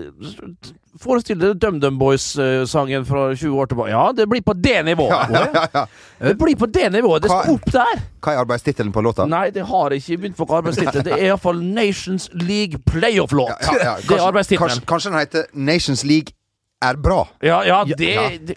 Forestill 0.97 1.37
deg 1.37 1.59
DumDum 1.61 1.99
Boys-sangen 2.01 3.03
fra 3.05 3.27
20 3.35 3.59
år 3.61 3.67
tilbake. 3.69 3.91
Ja, 3.93 4.05
det 4.17 4.25
blir 4.31 4.41
på 4.47 4.55
det 4.57 4.79
nivået. 4.87 5.13
Ja, 5.29 5.43
ja, 5.53 5.65
ja. 5.75 5.83
Det 6.31 6.39
blir 6.41 6.57
på 6.57 6.69
det 6.73 6.87
nivået. 6.95 7.27
Det 7.27 7.29
skal 7.35 7.53
opp 7.53 7.67
der. 7.75 8.01
Hva 8.25 8.33
er 8.33 8.41
arbeidstittelen 8.41 8.95
på 8.95 9.03
låta? 9.05 9.27
Nei, 9.29 9.51
det 9.53 9.67
har 9.69 9.93
jeg 9.93 10.01
ikke 10.01 10.23
begynt 10.23 10.39
på 10.41 10.47
arbeidstittelen 10.57 11.05
Det 11.05 11.13
er 11.19 11.27
iallfall 11.27 11.61
Nations 11.61 12.31
League 12.33 12.81
playoff-låt. 12.89 13.53
Det 13.61 14.17
er 14.17 14.25
arbeidstittelen. 14.25 14.71
kanskje, 14.73 14.87
kanskje 14.89 15.13
den 15.13 15.21
heter 15.21 15.45
Nations 15.53 16.05
League 16.09 16.33
er 16.81 16.97
bra? 16.97 17.27
Ja, 17.45 17.61
ja, 17.69 17.83
det, 17.85 18.15
Ja. 18.15 18.29
det 18.49 18.57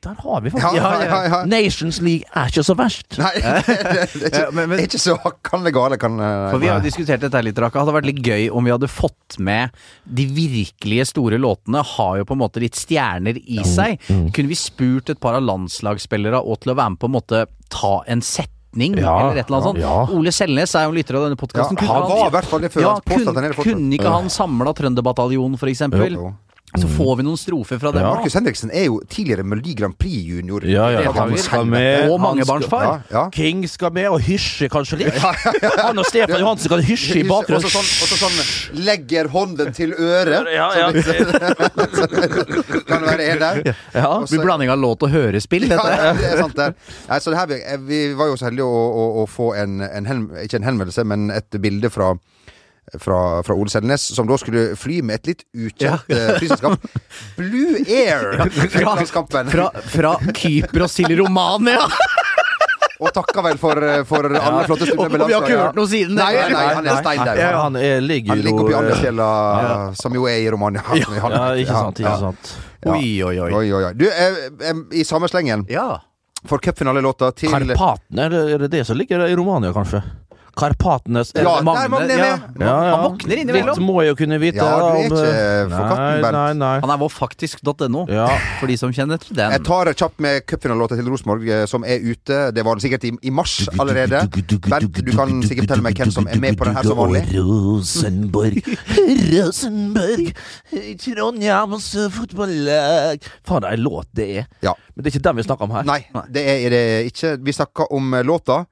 Der 0.00 0.14
har 0.16 0.40
vi 0.40 0.48
faktisk 0.48 0.76
ja, 0.78 0.90
ja, 1.04 1.16
ja. 1.28 1.38
Nations 1.44 1.98
League 2.00 2.24
er 2.32 2.48
ikke 2.48 2.62
så 2.64 2.72
verst. 2.78 3.18
Nei, 3.20 3.32
det, 3.36 3.50
er 3.68 4.28
ikke, 4.30 4.44
men- 4.56 4.70
men- 4.70 4.78
det 4.78 4.84
er 4.86 4.88
ikke 4.88 5.00
så 5.02 5.16
kan 5.44 5.66
det 5.66 5.74
gale. 5.76 5.98
Kan, 6.00 6.16
For 6.16 6.62
vi 6.62 6.70
har 6.70 6.78
jo 6.80 6.86
diskutert 6.86 7.20
dette 7.20 7.42
litt, 7.44 7.60
Raka. 7.60 7.82
Hadde 7.82 7.92
vært 7.98 8.08
litt 8.08 8.22
gøy 8.24 8.46
om 8.56 8.64
vi 8.64 8.72
hadde 8.72 8.88
fått 8.88 9.36
med 9.44 9.76
de 10.08 10.24
virkelige 10.24 11.04
store 11.12 11.36
låtene. 11.42 11.82
Har 11.84 12.16
jo 12.22 12.24
på 12.30 12.32
en 12.38 12.40
måte 12.46 12.62
litt 12.64 12.80
stjerner 12.80 13.36
i 13.44 13.60
seg. 13.68 14.00
Kunne 14.08 14.48
vi 14.54 14.56
spurt 14.56 15.12
et 15.12 15.20
par 15.20 15.36
av 15.36 15.44
landslagsspillere 15.44 16.40
og 16.40 16.62
til 16.64 16.72
å 16.72 16.78
være 16.80 16.96
med 16.96 17.02
på 17.04 17.10
en 17.12 17.16
måte 17.20 17.44
ta 17.68 17.94
en 18.08 18.24
setning? 18.24 18.96
Ja, 18.96 19.12
eller 19.28 19.42
et 19.42 19.48
eller 19.50 19.60
annet 19.60 19.68
sånt. 19.68 19.84
ja. 19.84 19.96
Ole 20.16 20.32
Selnes 20.32 20.76
er 20.78 20.86
jo 20.88 20.94
en 20.94 21.00
lytter 21.02 21.16
av 21.20 21.28
denne 21.28 21.36
ja, 21.36 21.44
podkasten. 21.44 21.76
han 21.90 22.06
var 22.08 22.28
i 22.28 22.34
hvert 22.38 22.48
fall 22.54 22.60
det 22.64 22.72
før. 22.72 22.86
ja, 22.88 22.92
han 22.96 23.02
påstod 23.04 23.36
at 23.36 23.44
han 23.50 23.56
kunne, 23.60 23.96
ikke 24.00 24.12
han 24.16 24.30
samla 24.32 24.72
Trønderbataljonen, 24.80 25.60
jo. 25.60 26.30
Så 26.78 26.86
får 26.86 27.16
vi 27.18 27.24
noen 27.26 27.38
strofer 27.40 27.80
fra 27.82 27.90
dem. 27.90 28.04
Ja. 28.04 28.12
Markus 28.14 28.34
Henriksen 28.38 28.70
er 28.70 28.84
jo 28.86 29.00
tidligere 29.10 29.42
Melodi 29.42 29.72
Grand 29.74 29.96
Prix 29.98 30.22
junior. 30.22 30.62
Ja, 30.70 30.84
ja, 30.94 31.10
han 31.16 31.32
skal 31.42 31.64
med. 31.66 32.06
Og 32.12 32.20
mangebarnsfar. 32.22 32.84
Ja, 32.84 33.00
ja. 33.10 33.24
King 33.34 33.64
skal 33.68 33.90
med, 33.96 34.06
og 34.14 34.22
hysje 34.22 34.68
kanskje 34.70 35.00
litt. 35.02 35.18
Han 35.18 35.98
og 35.98 36.06
Stefan 36.06 36.38
Johansen 36.38 36.70
kan 36.70 36.84
hysje 36.86 37.18
i 37.20 37.26
bakgrunnen. 37.26 37.66
sånn, 37.74 37.90
og 37.90 38.12
så 38.12 38.20
sånn 38.20 38.84
legger 38.86 39.26
hånden 39.34 39.74
til 39.74 39.96
øret. 39.98 40.46
Ja, 40.54 40.68
ja. 40.78 40.88
Kan 42.86 43.02
det 43.02 43.06
være 43.08 43.26
en 43.32 43.42
der? 43.42 43.62
ja. 43.94 44.10
Det 44.22 44.30
blir 44.30 44.44
blanding 44.46 44.70
av 44.72 44.78
låt 44.78 45.02
og 45.06 45.10
hørespill, 45.14 45.66
Ja, 45.70 45.78
dette. 45.82 46.12
det 46.20 46.30
er 46.32 46.42
sant 46.44 46.56
det. 46.58 46.68
Nei, 47.10 47.18
så 47.22 47.32
det 47.34 47.38
her, 47.40 47.50
vi, 47.50 47.58
vi 47.90 48.00
var 48.18 48.30
jo 48.30 48.38
så 48.38 48.46
heldige 48.50 48.66
å, 48.70 48.82
å, 48.90 49.06
å 49.22 49.26
få 49.30 49.50
en, 49.58 49.80
en 49.86 50.10
ikke 50.44 50.60
en 50.60 50.66
henvendelse, 50.70 51.04
men 51.08 51.30
et 51.34 51.58
bilde 51.62 51.90
fra 51.92 52.12
fra, 52.98 53.42
fra 53.46 53.54
Ole 53.54 53.70
Selnes, 53.70 54.08
som 54.14 54.26
da 54.26 54.38
skulle 54.40 54.70
fly 54.76 55.00
med 55.06 55.20
et 55.20 55.32
litt 55.32 55.44
ukjent 55.54 56.08
ja. 56.10 56.36
flyselskap. 56.38 56.88
Blue 57.36 57.84
Air! 57.86 58.40
Fra, 58.70 58.94
Fra, 59.50 59.70
fra 59.92 60.12
Kypros 60.34 60.94
til 60.98 61.16
Romania! 61.20 61.84
Og 63.00 63.08
takka 63.16 63.42
vel 63.44 63.56
for, 63.60 63.80
eh, 63.80 64.02
for 64.04 64.26
alle 64.28 64.64
flotte 64.68 64.88
stunder 64.90 65.22
Og 65.24 65.30
vi 65.30 65.36
har 65.36 65.46
ikke 65.46 65.60
hørt 65.60 65.78
noe 65.78 65.88
siden 65.88 66.18
Nei, 66.18 66.32
Nei, 66.36 66.48
nei, 66.52 66.64
han 66.76 66.88
er 66.90 66.98
stein 67.00 67.22
der. 67.24 67.40
Ja, 67.40 67.52
han 67.64 67.78
er, 67.80 68.02
ligger 68.04 68.34
Han 68.34 68.42
ligger 68.44 68.60
oppi 68.60 68.74
eh, 69.08 69.22
ja. 69.22 69.78
som 69.96 70.18
jo 70.18 70.26
er 70.28 70.42
i 70.44 70.50
Romania. 70.52 70.84
Ja, 70.92 71.46
ikke 71.62 71.78
sant. 71.78 72.02
Ikke 72.02 72.16
sant. 72.20 72.52
Ja. 72.84 72.92
Oi, 72.92 73.08
oi, 73.24 73.34
oi. 73.40 73.48
Oi, 73.48 73.64
oi, 73.72 73.82
oi. 73.88 73.92
Du, 73.96 74.06
eh, 74.08 74.40
eh, 74.68 74.84
i 75.00 75.04
samme 75.08 75.28
slengen, 75.32 75.64
Ja. 75.72 75.88
for 76.48 76.58
cupfinalelåta 76.58 77.32
til 77.36 77.52
Karpatene, 77.52 78.28
er 78.54 78.58
det 78.64 78.70
det 78.72 78.86
som 78.88 78.96
ligger 78.96 79.26
i 79.28 79.34
Romania, 79.36 79.72
kanskje? 79.76 80.02
Karpatenes 80.56 81.32
Ja, 81.36 81.60
Magne, 81.64 81.88
Magne 81.92 82.14
er 82.14 82.20
ja. 82.20 82.30
Ja, 82.58 82.66
ja. 82.66 82.94
Han 82.96 83.04
våkner 83.12 83.40
innimellom. 83.42 83.74
Dette 83.74 83.84
må 83.86 83.96
jeg 84.02 84.12
jo 84.12 84.16
kunne 84.20 84.38
vite. 84.42 84.58
Ja, 84.60 84.70
du 84.70 84.86
er 84.86 84.96
om, 84.96 85.04
ikke 85.04 85.30
for 85.70 85.84
katten, 85.90 86.22
Bernt. 86.24 86.36
Nei, 86.36 86.40
nei, 86.40 86.52
nei. 86.60 86.72
Han 86.84 86.92
er 86.94 87.00
vår 87.02 87.12
faktisk.no, 87.14 88.04
Ja. 88.10 88.26
for 88.60 88.66
de 88.70 88.76
som 88.80 88.92
kjenner 88.94 89.20
til 89.22 89.36
den. 89.38 89.54
Jeg 89.56 89.64
tar 89.68 89.92
kjapt 89.94 90.20
med 90.20 90.42
cupfinalelåta 90.50 90.98
til 90.98 91.08
Rosenborg, 91.10 91.46
eh, 91.48 91.64
som 91.70 91.84
er 91.84 92.02
ute. 92.02 92.40
Det 92.56 92.64
var 92.66 92.78
den 92.78 92.84
sikkert 92.84 93.04
i, 93.08 93.12
i 93.22 93.30
mars 93.34 93.56
allerede. 93.78 94.24
Bernt, 94.66 95.02
du 95.04 95.12
kan 95.16 95.36
sikkert 95.46 95.68
fortelle 95.68 95.86
meg 95.86 95.98
hvem 96.00 96.12
som 96.14 96.28
er 96.30 96.40
med 96.42 96.58
på 96.58 96.68
den 96.68 96.76
her 96.78 96.88
som 96.88 96.98
vanlig. 97.00 97.24
Rosenborg, 97.36 98.60
Rosenborg, 99.30 100.32
Trondheims 101.00 101.90
fotballag 102.14 103.24
Faen, 103.46 103.62
det 103.64 103.70
er 103.70 103.78
en 103.78 103.84
låt 103.84 104.08
det 104.16 104.28
er. 104.42 104.46
Ja. 104.64 104.74
Men 104.94 105.04
det 105.04 105.10
er 105.10 105.16
ikke 105.16 105.26
den 105.28 105.40
vi 105.40 105.46
snakker 105.46 105.66
om 105.68 105.74
her. 105.78 105.86
Nei, 105.88 106.00
det 106.32 106.44
er 106.50 106.74
det 106.74 106.84
ikke. 107.12 107.34
Vi 107.46 107.54
snakker 107.56 107.92
om 107.96 108.14
eh, 108.14 108.24
låta 108.26 108.64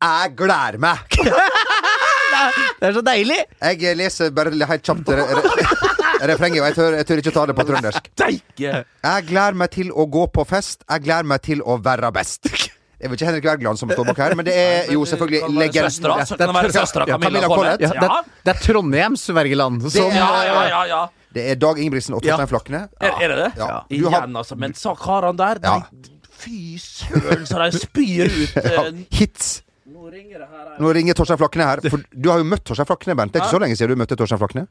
Jeg 0.00 0.32
gleder 0.38 0.78
meg! 0.80 0.98
Det 2.80 2.88
er 2.88 2.94
så 2.96 3.02
deilig! 3.04 3.36
Jeg 3.60 3.96
leser 3.98 4.30
bare 4.32 4.52
helt 4.54 4.84
kjapt 4.86 5.08
re- 5.12 5.26
re- 5.28 5.68
refrenget, 6.30 6.62
og 6.62 6.68
jeg 6.70 6.76
tør, 6.78 6.94
jeg 6.96 7.06
tør 7.10 7.20
ikke 7.20 7.32
ta 7.34 7.42
det 7.50 7.56
på 7.58 7.64
trøndersk. 7.68 8.08
Jeg 9.04 9.26
gleder 9.28 9.56
meg 9.60 9.70
til 9.74 9.90
å 9.92 10.06
gå 10.08 10.22
på 10.32 10.44
fest. 10.48 10.84
Jeg 10.88 11.04
gleder 11.04 11.28
meg 11.28 11.42
til 11.44 11.60
å 11.68 11.76
være 11.84 12.08
best. 12.16 12.48
Det 12.48 13.06
er 13.08 13.12
vel 13.12 13.16
ikke 13.18 13.28
Henrik 13.28 13.46
Wergeland 13.48 13.80
som 13.80 13.92
står 13.92 14.08
bak 14.10 14.18
her, 14.20 14.34
men 14.38 14.44
det 14.48 14.54
er 14.60 14.90
jo 14.94 15.04
selvfølgelig 15.08 15.52
legenden. 15.58 15.92
det 16.40 16.48
Ja. 17.84 17.92
Det, 17.92 18.08
er- 18.08 18.34
det 18.48 18.54
er 18.54 18.60
Trondheims 18.66 19.24
Wergeland 19.36 19.86
som 19.90 20.12
ja, 20.16 20.28
ja, 20.48 20.60
ja, 20.68 20.82
ja. 20.94 21.02
Det 21.32 21.44
er 21.52 21.60
Dag 21.62 21.78
Ingebrigtsen 21.80 22.16
og 22.16 22.24
Torstein 22.24 22.50
Flakne. 22.50 22.82
Er, 23.00 23.16
er 23.20 23.28
det 23.34 23.38
det? 23.44 23.50
Ja. 23.60 23.70
Du 23.88 24.08
har- 24.08 24.24
Igjen, 24.24 24.36
altså. 24.44 24.56
Men 24.64 24.74
sa 24.74 24.94
karene 24.98 25.36
der 25.40 25.60
Ja. 25.64 25.76
Fy 26.40 26.78
søren, 26.80 27.44
så 27.44 27.58
de 27.68 27.78
spyr 27.84 28.30
ut 28.32 28.54
Ja, 28.64 28.86
eh, 28.88 29.02
hits. 29.12 29.58
Nå 30.10 30.16
ringer 30.16 30.38
det 30.42 30.48
her. 30.50 30.70
Nå 30.80 30.92
ringer 30.96 31.14
Torstein 31.14 31.38
Flakne 31.38 31.66
her. 31.68 31.82
For 31.90 32.02
du 32.10 32.30
har 32.30 32.40
jo 32.40 32.46
møtt 32.50 32.64
Torstein 32.66 32.88
Flakne, 32.88 33.14
Bernt. 33.18 33.32
Det 33.32 33.40
er 33.40 33.44
ikke 33.46 33.56
så 33.56 33.62
lenge 33.62 33.76
siden 33.78 33.94
du 33.94 34.00
møtte 34.02 34.16
Torstein 34.18 34.40
Flakne. 34.40 34.66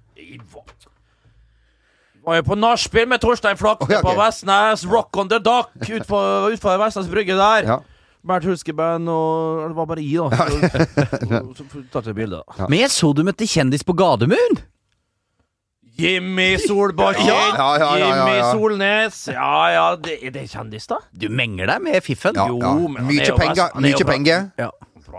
Var- 2.25 2.39
jo 2.39 2.43
på 2.46 2.58
nachspiel 2.60 3.08
med 3.10 3.22
Torstein 3.24 3.58
Flakne 3.58 3.88
Å, 3.88 3.91
ja, 3.93 4.01
ok. 4.03 4.10
på 4.10 4.17
Vestnes. 4.19 4.84
Rock 4.91 5.17
on 5.17 5.29
the 5.31 5.39
dock 5.39 5.72
utfor 5.79 6.51
ut 6.53 6.67
Vestnes 6.84 7.08
brygge 7.08 7.38
der. 7.39 7.69
Ja. 7.72 7.79
Bernt 8.19 8.43
Hulskeband 8.43 9.08
og 9.08 9.69
Det 9.69 9.75
var 9.77 9.86
bare 9.88 10.01
i, 10.03 10.12
da. 10.19 10.29
Så, 11.55 11.63
så, 11.72 11.84
tatt 11.93 12.10
jeg 12.12 12.15
bilde. 12.17 12.43
da. 12.43 12.67
Men 12.67 12.81
jeg 12.84 12.91
så 12.91 13.13
du 13.15 13.24
møtte 13.24 13.48
kjendis 13.48 13.86
på 13.88 13.96
Gardermoen! 13.96 14.60
Jimmy 16.00 16.58
Solbakken! 16.63 17.25
Ja, 17.27 17.39
ja, 17.55 17.69
ja, 17.79 17.96
Jimmy. 18.00 18.36
Solnes! 18.53 19.17
Ja 19.34 19.55
ja, 19.74 19.86
det, 20.00 20.19
er 20.24 20.31
det 20.36 20.46
kjendis, 20.51 20.88
da? 20.88 21.00
Du 21.12 21.27
menger 21.31 21.67
deg 21.74 21.84
med 21.84 22.03
fiffen. 22.05 22.36
Jo, 22.39 22.60
men 22.88 23.03
er 23.03 23.10
Mye 23.10 23.36
penger. 23.39 23.65
er 23.74 23.84
Mye 23.84 24.08
penger. 24.08 24.46
Ja. 24.60 24.69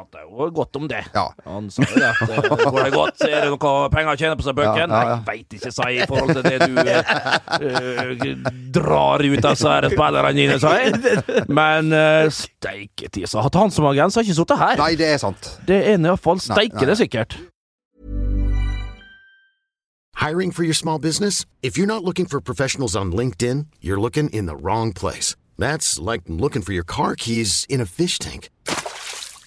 Prater 0.01 0.23
jo 0.25 0.51
godt 0.55 0.77
om 0.77 0.89
det. 0.89 1.05
Ja. 1.13 1.27
Han 1.45 1.71
sa 1.71 1.85
jo 1.85 1.99
det 2.01 2.09
at 2.09 2.31
eh, 2.31 2.37
går 2.73 2.85
det 2.87 2.93
godt, 2.95 3.21
er 3.27 3.45
det 3.45 3.51
noe 3.53 3.89
penger 3.93 4.15
å 4.15 4.17
tjene 4.17 4.39
på 4.39 4.47
seg 4.47 4.57
bøkken? 4.57 4.95
Ja, 4.95 4.97
ja, 4.97 5.09
ja. 5.11 5.17
Jeg 5.19 5.27
veit 5.27 5.57
ikke, 5.59 5.73
sa 5.77 5.89
jeg, 5.91 6.01
i 6.01 6.09
forhold 6.09 6.33
til 6.39 6.45
det 6.47 6.59
du 6.65 6.73
uh, 6.81 8.45
drar 8.79 9.21
ut 9.21 9.45
av 9.45 9.59
disse 9.59 9.93
spillerne 9.93 10.33
dine, 10.39 10.57
sa 10.63 10.73
jeg. 10.79 10.97
Men 11.53 11.93
uh, 11.93 12.33
steike 12.33 13.11
tisa. 13.13 13.45
at 13.45 13.61
han 13.61 13.75
som 13.75 13.91
har 13.91 14.01
ikke 14.01 14.37
sittet 14.41 14.57
her. 14.63 14.81
Nei, 14.81 14.95
det 14.97 15.13
er 15.13 15.21
sant. 15.21 15.53
Det 15.69 15.83
er 15.85 16.01
iallfall 16.01 16.41
steike, 16.41 16.81
det 16.81 16.97
er 16.97 17.01
sikkert. 17.03 17.37
Hiring 20.21 20.53
for 20.53 20.65
your 20.65 20.77
small 20.77 20.99
business? 20.99 21.45
If 21.63 21.77
you're 21.77 21.89
not 21.89 22.05
looking 22.05 22.27
for 22.27 22.41
professionals 22.41 22.97
on 22.97 23.13
LinkedIn, 23.13 23.67
you're 23.81 24.01
looking 24.01 24.31
in 24.31 24.47
the 24.47 24.57
wrong 24.57 24.93
place. 24.93 25.37
That's 25.59 25.99
like 25.99 26.23
looking 26.27 26.63
for 26.63 26.73
your 26.73 26.85
car 26.85 27.17
keys 27.17 27.67
in 27.69 27.81
a 27.81 27.87
fish 27.87 28.19
tank. 28.19 28.49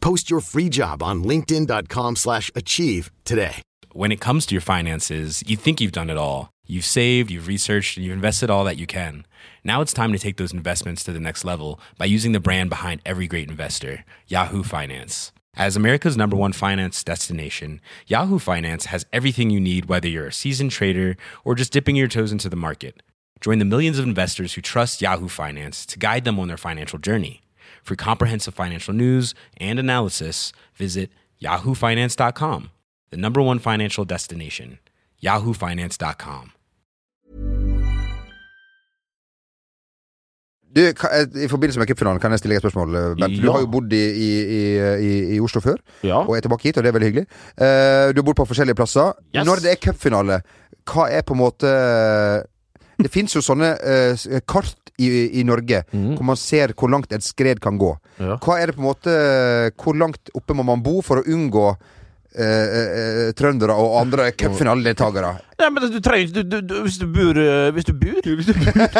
Post 0.00 0.30
your 0.30 0.40
free 0.40 0.68
job 0.68 1.02
on 1.02 1.24
linkedin.com 1.24 2.16
slash 2.16 2.50
achieve 2.54 3.10
today. 3.24 3.62
When 3.92 4.12
it 4.12 4.20
comes 4.20 4.46
to 4.46 4.54
your 4.54 4.62
finances, 4.62 5.42
you 5.46 5.56
think 5.56 5.80
you've 5.80 5.92
done 5.92 6.10
it 6.10 6.16
all. 6.16 6.50
You've 6.66 6.84
saved, 6.84 7.30
you've 7.30 7.48
researched, 7.48 7.96
and 7.96 8.04
you've 8.04 8.14
invested 8.14 8.50
all 8.50 8.64
that 8.64 8.76
you 8.76 8.86
can. 8.86 9.26
Now 9.64 9.80
it's 9.80 9.94
time 9.94 10.12
to 10.12 10.18
take 10.18 10.36
those 10.36 10.52
investments 10.52 11.02
to 11.04 11.12
the 11.12 11.20
next 11.20 11.44
level 11.44 11.80
by 11.96 12.04
using 12.04 12.32
the 12.32 12.40
brand 12.40 12.68
behind 12.68 13.00
every 13.06 13.26
great 13.26 13.48
investor, 13.48 14.04
Yahoo 14.26 14.62
Finance. 14.62 15.32
As 15.56 15.76
America's 15.76 16.16
number 16.16 16.36
one 16.36 16.52
finance 16.52 17.02
destination, 17.02 17.80
Yahoo 18.06 18.38
Finance 18.38 18.86
has 18.86 19.06
everything 19.12 19.50
you 19.50 19.58
need, 19.58 19.86
whether 19.86 20.06
you're 20.06 20.28
a 20.28 20.32
seasoned 20.32 20.70
trader 20.70 21.16
or 21.44 21.54
just 21.54 21.72
dipping 21.72 21.96
your 21.96 22.06
toes 22.06 22.30
into 22.30 22.48
the 22.48 22.54
market. 22.54 23.02
Join 23.40 23.58
the 23.58 23.64
millions 23.64 23.98
of 23.98 24.04
investors 24.04 24.52
who 24.52 24.60
trust 24.60 25.00
Yahoo 25.00 25.28
Finance 25.28 25.86
to 25.86 25.98
guide 25.98 26.24
them 26.24 26.38
on 26.38 26.48
their 26.48 26.56
financial 26.56 26.98
journey. 26.98 27.40
For 27.88 27.96
comprehensive 27.96 28.54
financial 28.54 28.92
news 28.94 29.34
and 29.58 29.78
analysis, 29.78 30.52
visit 30.76 31.08
yahoofinance.com, 31.42 32.70
the 33.10 33.16
number 33.16 33.40
one 33.40 33.58
financial 33.58 34.04
destination, 34.04 34.78
yahoofinance.com. 35.24 36.52
Du, 40.76 40.82
eh, 40.84 40.92
I 41.44 41.48
forbindelse 41.48 41.78
med 41.80 41.86
cupfinalen 41.88 42.20
kan 42.20 42.30
jeg 42.30 42.38
stille 42.42 42.56
et 42.56 42.62
spørsmål, 42.62 42.94
eh, 42.96 43.16
Bent. 43.16 43.40
Du 43.40 43.46
Ja. 43.46 43.52
har 43.52 43.60
jo 43.60 43.66
bodd 43.72 43.92
i, 43.92 44.02
i, 44.26 44.28
i, 44.58 44.60
i, 45.08 45.36
i 45.36 45.40
Oslo 45.40 45.60
før, 45.64 45.76
Ja. 46.04 46.18
og 46.28 46.36
er 46.36 46.40
tilbake 46.44 46.62
hit, 46.68 46.76
og 46.76 46.84
det 46.84 46.88
er 46.92 46.98
veldig 46.98 47.08
hyggelig. 47.08 47.26
Uh, 47.56 48.12
du 48.12 48.20
har 48.20 48.26
bodd 48.28 48.36
på 48.36 48.48
forskjellige 48.52 48.74
plasser. 48.76 49.12
Yes. 49.34 49.46
Når 49.46 49.54
det 49.64 49.70
er 49.72 49.80
cupfinale, 49.86 50.42
hva 50.84 51.08
er 51.10 51.22
på 51.22 51.32
en 51.32 51.40
måte 51.40 51.72
Det 52.98 53.10
fins 53.12 53.36
jo 53.36 53.42
sånne 53.44 53.74
uh, 53.78 54.38
kart 54.48 54.92
i, 54.98 55.08
i 55.38 55.44
Norge 55.46 55.84
hvor 55.92 56.26
man 56.26 56.38
ser 56.38 56.74
hvor 56.74 56.90
langt 56.90 57.12
et 57.14 57.22
skred 57.22 57.60
kan 57.62 57.78
gå. 57.78 57.92
Ja. 58.18 58.40
Hva 58.42 58.58
er 58.58 58.70
det 58.70 58.74
på 58.74 58.82
en 58.82 58.88
måte 58.88 59.12
Hvor 59.78 59.94
langt 59.94 60.32
oppe 60.34 60.56
må 60.58 60.64
man 60.66 60.82
bo 60.82 60.98
for 61.06 61.22
å 61.22 61.28
unngå 61.30 61.70
Uh, 62.38 62.44
eh, 62.44 62.90
eh, 63.00 63.28
trøndere 63.34 63.72
og 63.72 63.94
andre 64.02 64.26
cupfinaledeltakere? 64.38 65.30
Nei, 65.58 65.70
men 65.72 65.86
du 65.88 65.96
trenger 66.04 66.26
ikke 66.26 66.42
du, 66.42 66.42
du, 66.44 66.58
du, 66.60 66.74
Hvis 66.84 66.98
du 67.00 67.06
bor 67.08 67.40
Hvis 67.72 67.88
du 67.88 67.94
bor 67.96 68.18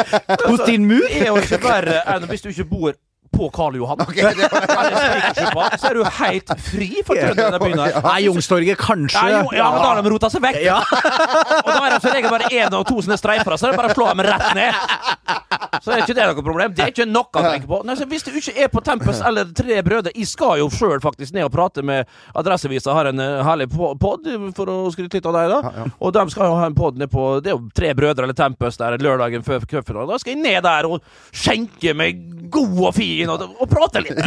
Hos 0.49 0.63
din 0.65 0.87
mur? 0.89 1.05
Er 1.05 1.29
jo 1.29 1.37
ikke 1.37 1.59
verre 1.61 2.01
enn 2.09 2.25
hvis 2.27 2.41
du 2.43 2.49
ikke 2.49 2.65
bor 2.71 2.97
på 3.31 3.49
Karl 3.53 3.75
Johan. 3.79 4.01
Eller 4.15 5.55
var... 5.55 5.77
så 5.79 5.89
er 5.89 5.99
du 5.99 6.03
helt 6.19 6.53
fri 6.65 6.89
for 7.05 7.15
trønderne 7.15 7.59
begynner. 7.61 7.99
Nei, 8.05 8.17
Youngstorget, 8.25 8.79
kanskje. 8.81 9.21
Ja, 9.21 9.43
jo, 9.43 9.53
ja, 9.57 9.69
men 9.73 9.81
da 9.83 9.91
har 9.91 10.01
de 10.01 10.13
rota 10.13 10.31
seg 10.33 10.43
vekk. 10.43 10.61
Ja. 10.65 10.79
Og 11.65 11.69
da 11.69 11.77
er 11.77 11.95
det 11.95 12.01
som 12.03 12.15
regel 12.15 12.33
bare 12.33 12.49
én 12.49 12.75
og 12.75 12.85
to 12.87 12.99
sånne 13.03 13.17
streifer, 13.19 13.55
så 13.59 13.69
er 13.69 13.73
det 13.73 13.79
bare 13.81 13.91
å 13.91 13.97
slå 13.97 14.07
dem 14.11 14.23
rett 14.25 14.47
ned. 14.57 15.79
Så 15.83 15.93
er 15.93 16.03
ikke 16.03 16.15
det 16.17 16.25
noe 16.29 16.43
problem. 16.43 16.73
Det 16.75 16.83
er 16.83 16.93
ikke 16.93 17.07
noe 17.09 17.29
å 17.29 17.43
tenke 17.43 17.69
på. 17.69 17.79
Nei, 17.87 17.95
så 17.99 18.07
hvis 18.09 18.25
du 18.25 18.31
ikke 18.33 18.55
er 18.65 18.71
på 18.71 18.81
Tempest 18.85 19.23
eller 19.25 19.47
Tre 19.59 19.79
brødre 19.83 20.11
Jeg 20.13 20.27
skal 20.29 20.59
jo 20.61 20.67
sjøl 20.71 20.99
faktisk 21.03 21.33
ned 21.35 21.47
og 21.47 21.53
prate 21.53 21.83
med 21.85 22.09
Adresseavisa, 22.37 22.93
har 22.95 23.09
en 23.11 23.21
eh, 23.23 23.39
herlig 23.45 23.69
pod, 23.71 24.27
for 24.55 24.71
å 24.71 24.77
skryte 24.93 25.19
litt 25.19 25.29
av 25.29 25.35
deg, 25.35 25.53
da. 25.53 25.87
Og 25.99 26.13
de 26.15 26.25
skal 26.33 26.49
jo 26.49 26.57
ha 26.59 26.67
en 26.69 26.77
pod 26.77 26.99
ned 26.99 27.11
på 27.11 27.25
Det 27.43 27.51
er 27.51 27.57
jo 27.57 27.63
Tre 27.75 27.91
brødre 27.97 28.27
eller 28.27 28.37
Tempest 28.37 28.81
der 28.81 28.97
lørdagen 29.01 29.45
før 29.45 29.65
cupfinalen. 29.69 30.11
Da 30.13 30.19
skal 30.21 30.35
jeg 30.35 30.43
ned 30.43 30.63
der 30.65 30.87
og 30.89 31.03
skjenke 31.35 31.93
meg 31.97 32.21
god 32.51 32.77
og 32.89 32.95
fin 32.97 33.18
og, 33.27 33.43
og 33.59 33.67
prate 33.69 33.99
litt. 34.05 34.19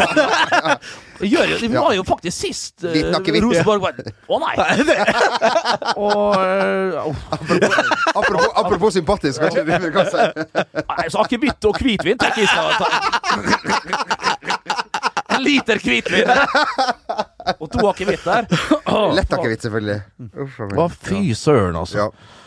Gjør 1.32 1.52
jo, 1.54 1.56
det 1.62 1.70
var 1.72 1.94
jo 1.96 2.04
faktisk 2.04 2.36
sist 2.36 2.84
uh, 2.84 2.92
Rosenborg 3.44 3.80
var 3.84 3.92
Å 4.02 4.38
nei! 4.42 4.54
Og 6.02 6.34
eh. 6.42 6.98
Apropos, 8.12 8.48
apropos 8.58 8.90
sympatisk, 8.96 9.40
du. 9.40 9.62
Nei, 9.64 11.06
så 11.08 11.22
akevitt 11.22 11.64
og 11.70 11.78
hvitvin 11.80 12.18
tenker 12.20 12.42
jeg 12.42 12.50
skal 12.50 12.72
ta. 12.76 12.86
En 15.32 15.42
liter 15.46 15.80
hvitvin 15.80 16.28
og 17.58 17.66
to 17.72 17.88
akevitt 17.90 18.26
der. 18.26 18.46
Lett 19.16 19.32
akevitt, 19.32 19.64
selvfølgelig. 19.64 19.98
Uff, 20.44 20.60
a 20.60 20.68
meg. 20.68 20.78
Å, 20.78 20.88
fy 20.92 21.24
søren, 21.38 21.78
altså. 21.78 21.96
Ja. 22.04 22.38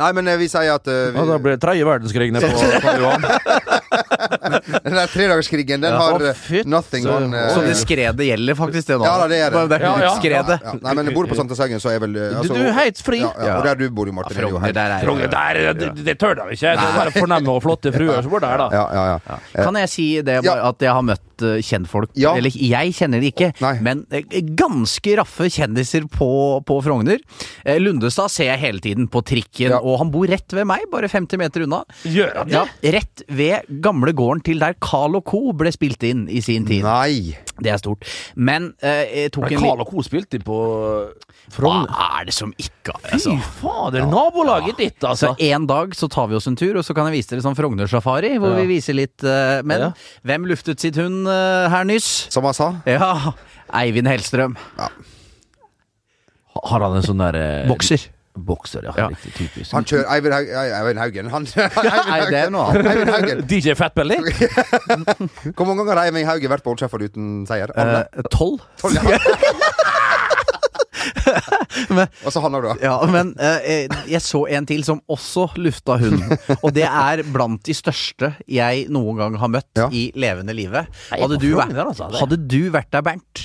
Nei, 0.00 0.08
men 0.16 0.28
eh, 0.32 0.38
vi 0.40 0.48
sier 0.48 0.72
at 0.72 0.88
uh, 0.88 1.10
vi, 1.12 1.18
Ja, 1.18 1.24
da 1.28 1.38
blir 1.42 1.56
det 1.56 1.62
tredje 1.62 1.84
verdenskrig 1.84 2.30
nede 2.32 2.48
på 2.48 2.80
Karl 2.80 3.02
Johan. 3.02 3.26
Den 4.84 4.94
der 4.96 5.06
tredagerskrigen, 5.12 5.80
den 5.82 5.92
har 5.96 6.22
eh, 6.30 6.62
nothing 6.68 7.04
så- 7.06 7.16
on 7.16 7.34
uh, 7.34 7.48
Så 7.54 7.62
det 7.66 7.76
skredet 7.80 8.26
gjelder 8.26 8.56
faktisk, 8.58 8.86
det 8.90 8.98
nå? 9.00 9.06
Ja 9.06 9.14
da, 9.22 9.26
det 9.30 9.38
er 9.46 9.50
det. 9.56 9.62
Det 9.72 9.78
er 9.78 9.86
Ja, 9.86 9.92
ja. 10.04 10.12
skredet. 10.18 10.58
Ja, 10.62 10.74
nei, 10.82 10.94
men 10.98 11.06
jeg 11.10 11.14
bor 11.16 11.26
på 11.30 11.38
på 11.42 11.56
Sagen, 11.58 11.80
så 11.82 11.90
er 11.92 11.98
vel 12.00 12.14
altså, 12.16 12.54
Du, 12.54 12.60
du 12.60 12.68
er 12.68 12.76
helt 12.76 13.00
fri. 13.02 13.18
Ja, 13.22 13.32
ja, 13.38 13.56
og 13.58 13.64
der 13.66 13.74
du 13.80 13.86
bor, 13.90 14.06
jo, 14.08 14.12
Martin. 14.16 14.36
er 14.38 14.42
jo 14.46 14.48
Frogner, 14.52 14.66
helt- 14.68 14.78
der 14.78 14.94
er 14.96 15.04
Frogner, 15.06 15.32
der, 15.32 15.72
det, 15.74 16.04
det 16.06 16.16
tør 16.20 16.34
de 16.38 16.46
ikke. 16.54 16.72
Det 16.76 16.86
er 16.86 16.96
bare 16.98 17.12
fornemme 17.14 17.52
og 17.56 17.62
flotte 17.64 17.92
fruer 17.94 18.22
som 18.22 18.30
bor 18.32 18.40
der, 18.44 18.56
da. 18.62 18.68
Ja, 18.72 18.84
ja, 18.94 19.18
ja. 19.28 19.38
Kan 19.62 19.78
jeg 19.82 19.88
si 19.92 20.06
det, 20.22 20.38
at 20.46 20.82
jeg 20.86 20.92
har 20.92 21.02
møtt 21.06 21.42
eh, 21.42 21.58
kjentfolk 21.64 22.10
Ja. 22.18 22.34
Eller 22.38 22.50
jeg 22.54 22.92
kjenner 22.96 23.20
de 23.22 23.30
ikke, 23.32 23.52
Nei. 23.62 23.74
men 23.82 24.04
eh, 24.14 24.22
ganske 24.58 25.16
raffe 25.18 25.48
kjendiser 25.52 26.06
på, 26.10 26.28
på 26.66 26.78
Frogner. 26.84 27.18
Eh, 27.64 27.78
Lundestad 27.82 28.30
ser 28.32 28.50
jeg 28.52 28.58
hele 28.62 28.80
tiden 28.84 29.08
på 29.12 29.22
trikken, 29.26 29.70
Ja. 29.72 29.78
og 29.80 29.98
han 30.02 30.10
bor 30.14 30.26
rett 30.26 30.50
ved 30.52 30.66
meg, 30.66 30.80
bare 30.92 31.08
50 31.08 31.38
meter 31.38 31.62
unna. 31.66 31.82
Gjør 32.04 32.32
han 32.42 32.48
det? 32.50 32.54
Ja, 32.58 32.64
rett 32.98 33.22
ved 33.28 33.68
gamle 33.82 34.01
gården 34.10 34.42
til 34.42 34.58
der 34.58 34.74
Carl 34.82 35.20
Co. 35.22 35.52
ble 35.54 35.70
spilt 35.70 36.02
inn 36.02 36.24
i 36.28 36.40
sin 36.42 36.66
tid. 36.66 36.82
Nei. 36.82 37.36
Det 37.62 37.70
er 37.70 37.78
stort. 37.78 38.02
Men 38.34 38.72
eh, 38.82 39.04
jeg 39.22 39.30
tok 39.36 39.44
Har 39.44 39.52
en 39.54 39.62
Carl 39.62 39.84
Co. 39.86 40.02
spilt 40.02 40.34
inn 40.34 40.42
på 40.42 40.56
Hva 41.54 41.74
er 42.18 42.24
det 42.26 42.34
som 42.34 42.50
ikke 42.58 42.96
Fy 43.04 43.12
altså. 43.14 43.36
fader, 43.60 44.02
nabolaget 44.10 44.76
ditt, 44.82 44.98
Så 44.98 45.12
altså. 45.12 45.30
en 45.38 45.66
dag 45.70 45.94
så 45.94 46.08
tar 46.10 46.26
vi 46.26 46.34
oss 46.34 46.48
en 46.50 46.56
tur, 46.58 46.74
og 46.80 46.82
så 46.84 46.94
kan 46.98 47.06
jeg 47.06 47.20
vise 47.20 47.30
dere 47.30 47.44
sånn 47.46 47.54
Frogner-safari, 47.54 48.34
hvor 48.42 48.50
Ja. 48.56 48.58
vi 48.64 48.66
viser 48.74 48.98
litt 48.98 49.22
eh, 49.22 49.62
Men 49.62 49.80
Ja. 49.86 49.92
hvem 50.26 50.48
luftet 50.50 50.80
sitt 50.82 50.96
hund 50.98 51.28
eh, 51.30 51.68
her 51.70 51.84
nyss? 51.86 52.26
Som 52.34 52.42
jeg 52.50 52.58
sa. 52.58 52.72
Ja, 52.90 53.32
Eivind 53.72 54.08
Hellstrøm. 54.10 54.56
Har 56.62 56.80
han 56.84 56.96
en 56.98 57.02
sånn 57.06 57.22
der 57.22 57.38
eh, 57.38 57.68
Bokser. 57.70 58.08
Bokser, 58.32 58.86
ja. 58.88 58.92
Ja. 58.96 59.06
Riktig 59.12 59.32
typisk. 59.36 59.72
Han 59.76 59.84
kjører 59.84 60.08
Eivind 60.14 60.32
Haug- 60.34 60.98
Haugen. 61.02 61.28
Han, 61.34 61.44
Nei, 62.08 62.20
det 62.32 62.38
er 62.46 62.50
noe 62.54 62.70
annet. 62.72 63.42
DJ 63.50 63.74
Fatbelly? 63.76 64.16
Hvor 64.22 65.66
mange 65.68 65.82
ganger 65.84 65.98
har 66.00 66.06
Eivind 66.08 66.28
Haugen 66.30 66.50
vært 66.54 66.64
på 66.64 66.72
Old 66.72 66.80
Trafford 66.80 67.04
uten 67.10 67.42
seier? 67.50 67.68
Eh, 67.76 68.22
Tolv? 68.32 68.64
Tolv, 68.80 68.96
ja. 68.96 69.18
Og 72.22 72.30
så 72.32 72.40
han 72.44 72.54
òg, 72.56 72.64
da. 72.66 72.72
Ja, 72.82 72.94
men 73.10 73.32
eh, 73.42 73.86
jeg 74.10 74.20
så 74.24 74.44
en 74.54 74.66
til 74.68 74.82
som 74.86 75.00
også 75.10 75.48
lufta 75.60 75.96
hund. 76.00 76.22
Og 76.62 76.70
det 76.76 76.84
er 76.88 77.22
blant 77.34 77.62
de 77.66 77.74
største 77.76 78.32
jeg 78.50 78.86
noen 78.92 79.18
gang 79.20 79.38
har 79.42 79.50
møtt 79.52 79.70
Ja. 79.82 79.88
i 79.92 80.06
levende 80.18 80.54
livet. 80.56 80.88
Hadde 81.12 81.38
du, 81.42 81.48
vært, 81.58 81.74
altså, 81.84 82.08
hadde 82.20 82.38
du 82.48 82.60
vært 82.74 82.90
der, 82.94 83.04
Bernt? 83.06 83.44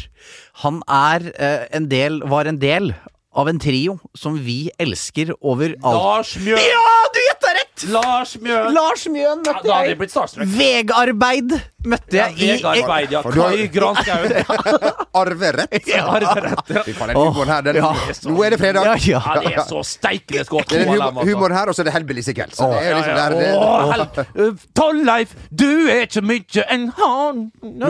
Han 0.64 0.82
er 0.90 1.30
eh, 1.36 1.66
en 1.78 1.88
del, 1.92 2.22
var 2.30 2.50
en 2.50 2.60
del 2.62 2.92
av 3.38 3.50
en 3.52 3.60
trio 3.62 3.98
som 4.18 4.38
vi 4.42 4.68
elsker 4.82 5.34
over 5.46 5.76
alt. 5.84 6.02
Lars 6.02 6.34
Mjøen! 6.42 6.64
Ja, 6.66 6.94
du 7.14 7.20
gjetta 7.22 7.54
rett! 7.60 7.86
Lars 7.94 8.34
Mjøen! 8.42 8.74
Lars 8.74 9.06
Mjøen 9.14 9.44
Ja, 9.46 9.54
møtte 9.54 9.68
da 9.70 9.82
jeg. 9.86 10.48
Vegarbeid 10.58 11.54
møtte 11.86 12.18
jeg 12.18 12.34
i 12.42 12.48
Vegard 12.58 13.12
ja. 13.12 13.22
Kai 13.22 13.68
Granskauen. 13.74 14.34
Arverett. 15.22 15.76
Ja, 15.88 16.04
arverett, 16.12 16.70
ja. 16.70 16.84
Den 16.86 17.50
her, 17.50 17.62
den, 17.62 17.76
Ja. 17.78 17.92
Nå 18.26 18.44
er 18.44 18.56
det 18.56 18.60
fredag. 18.60 18.88
Ja, 18.88 18.96
ja. 18.98 19.22
Ja, 19.22 19.42
det 19.44 19.54
er 19.54 19.68
så 19.70 19.84
steikende 19.86 20.44
godt. 20.50 20.70
Det 20.70 20.82
er 20.82 20.86
den 20.86 20.90
to 20.90 20.94
av 20.94 20.98
dem, 20.98 21.06
humor, 21.06 21.22
altså. 21.22 21.30
humoren 21.32 21.58
her, 21.58 21.70
og 21.72 21.78
så 21.78 21.84
er 21.84 21.90
det 21.90 21.94
Hellbillies 21.98 22.28
Sikkert. 22.28 22.58
Ja, 22.60 22.82
ja. 22.84 24.08
det, 24.12 24.48
Torleif, 24.76 25.36
du 25.50 25.70
er 25.88 26.04
ikke 26.08 26.26
mye 26.26 26.66
en 26.74 26.90
han 26.98 27.46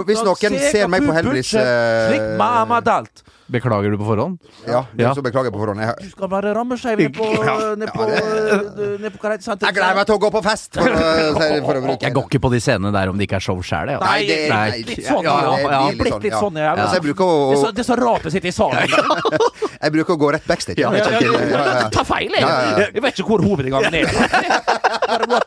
hvis 0.07 0.21
noen 0.25 0.59
ser 0.67 0.91
meg 0.91 1.07
på 1.07 1.15
Hellbillies, 1.15 1.55
eh, 1.57 2.11
Slik 2.11 2.29
mamma 2.39 2.81
dalt. 2.85 3.23
Beklager 3.47 3.91
du 3.91 3.97
på 3.97 4.03
forhånd? 4.03 4.37
ja, 4.67 4.85
Ja. 4.99 5.13
så 5.15 5.21
beklager 5.23 5.47
jeg 5.47 5.53
på 5.53 5.59
forhånd. 5.59 5.79
Jeg, 5.79 5.95
Du 6.03 6.09
skal 6.09 6.29
være 6.29 6.53
rammeskeiv 6.53 6.99
ned 6.99 7.13
på, 7.15 7.23
ned 7.23 7.91
på, 7.95 8.07
Ja, 8.07 8.97
ned 8.99 9.13
på 9.15 9.29
jeg 9.31 9.73
gleder 9.73 9.95
meg 9.95 10.05
til 10.05 10.15
å 10.17 10.19
gå 10.19 10.31
på 10.31 10.41
fest! 10.43 10.75
For 10.75 10.91
å, 10.91 11.61
for 11.67 11.79
å 11.79 11.83
bruke 11.85 12.03
Jeg 12.03 12.13
går 12.17 12.27
ikke 12.27 12.41
på 12.43 12.51
de 12.51 12.59
scenene 12.59 12.91
der 12.91 13.09
om 13.11 13.17
det 13.17 13.27
ikke 13.29 13.39
er 13.39 13.45
show 13.47 13.61
sjæl, 13.63 13.86
jeg. 13.91 13.97
Ja. 13.97 14.07
Nei, 14.07 14.19
det 14.27 14.37
er 14.47 14.75
Litt 14.87 15.07
sånn, 15.07 15.23
ja, 15.27 15.35
ja. 15.43 15.55
det 15.55 15.71
ja, 15.73 15.81
blitt 16.01 16.27
litt 16.27 16.37
sånn, 16.37 16.59
ja. 16.61 16.73
Altså, 16.75 16.99
jeg 16.99 17.05
bruker 17.07 17.25
å, 17.25 17.37
Det 17.51 17.57
er 17.57 17.61
så, 17.63 17.71
det 17.77 17.83
er 17.83 17.87
så 17.89 17.97
rart 17.99 18.27
å 18.27 18.33
sitte 18.33 18.51
i 18.51 18.55
salen. 18.55 18.95
jeg 19.83 19.95
bruker 19.97 20.15
å 20.15 20.19
gå 20.21 20.31
rett 20.37 20.47
backstage. 20.49 20.81
Ja, 20.81 20.91
ja, 20.95 21.05
ikke, 21.05 21.25
ja, 21.25 21.31
ja, 21.31 21.47
ja, 21.51 21.79
ja. 21.81 21.89
Ta 21.93 22.05
feil, 22.07 22.31
jeg. 22.31 22.43
Ja, 22.43 22.49
ja, 22.51 22.73
ja. 22.83 22.89
Jeg 22.93 23.05
vet 23.07 23.21
ikke 23.21 23.31
hvor 23.33 23.45
hovedinngangen 23.47 23.99
er. 24.01 24.75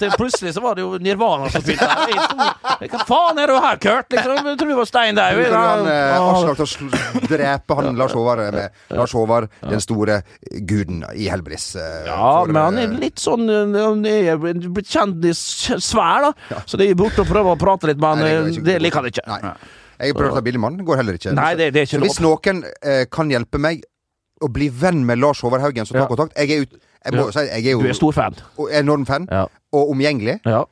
Det 0.01 0.11
Plutselig 0.17 0.55
så 0.55 0.61
var 0.61 0.75
det 0.75 0.85
jo 0.85 0.99
Nirvana 1.03 1.49
som 1.53 1.63
spilte 1.63 1.87
her. 1.87 2.89
Hva 2.91 3.03
faen 3.09 3.41
er 3.43 3.51
du 3.51 3.57
her, 3.61 3.77
Kurt? 3.81 4.09
Liksom, 4.13 4.39
jeg 4.49 4.59
tror 4.61 4.71
du 4.71 4.77
var 4.79 4.89
Stein 4.89 5.19
han 5.21 5.89
eh, 5.91 6.17
Aslak 6.21 6.61
til 6.61 6.89
å 6.89 7.23
drepe 7.29 7.77
han 7.79 7.99
Lars 7.99 8.15
Håvard 8.17 8.43
med 8.55 8.97
Lars 8.97 9.15
Håvard, 9.17 9.51
den 9.65 9.83
store 9.85 10.21
guden 10.69 11.05
i 11.15 11.29
Hellbillies? 11.31 11.75
eh, 11.77 12.09
Ja, 12.09 12.45
men 12.49 12.61
han 12.61 12.81
er 12.81 12.89
eh, 12.89 12.97
litt 13.05 13.21
sånn 13.23 13.47
Han 13.51 14.05
er 14.09 14.41
blitt 14.41 14.91
kjendissvær, 14.91 16.31
da. 16.31 16.63
Så 16.67 16.81
det 16.81 16.91
er 16.91 16.99
borte 16.99 17.25
og 17.25 17.31
prøve 17.31 17.55
å 17.55 17.61
prate 17.61 17.91
litt, 17.91 18.01
med 18.01 18.20
Nei, 18.20 18.20
det 18.65 18.81
liker 18.83 19.01
han 19.03 19.07
ikke. 19.11 19.25
Nei. 19.27 19.55
Jeg 20.01 20.15
prøver 20.17 20.31
å 20.33 20.35
ta 20.39 20.41
billigmann, 20.41 20.79
går 20.85 20.97
heller 20.97 21.19
ikke. 21.19 21.33
Nei, 21.37 21.55
det- 21.55 21.73
det 21.75 21.81
er 21.83 21.87
ikke 21.87 21.99
så 21.99 22.05
hvis 22.07 22.21
noen 22.25 22.65
eh, 22.83 23.05
kan 23.13 23.29
hjelpe 23.29 23.59
meg 23.61 23.83
å 24.43 24.49
bli 24.49 24.69
venn 24.73 25.05
med 25.05 25.19
Lars 25.21 25.41
Håvard 25.45 25.61
Haugen, 25.61 25.85
så 25.85 25.93
ta 25.93 25.99
Ja. 25.99 26.07
kontakt. 26.09 26.33
Jeg 26.37 26.51
er, 26.51 26.63
ut, 26.63 26.73
jeg 27.05 27.13
må 27.13 27.31
si, 27.33 27.41
jeg 27.41 27.67
er 27.67 27.71
jo 27.73 27.83
Du 27.83 27.89
er 27.89 27.93
stor 27.93 28.13
fan. 28.13 28.35
og 28.59 28.71
enorm 28.73 29.05
fan, 29.07 29.29
Ja. 29.31 29.47
og 29.73 29.91
omgjengelig. 29.91 30.41
Ja, 30.47 30.65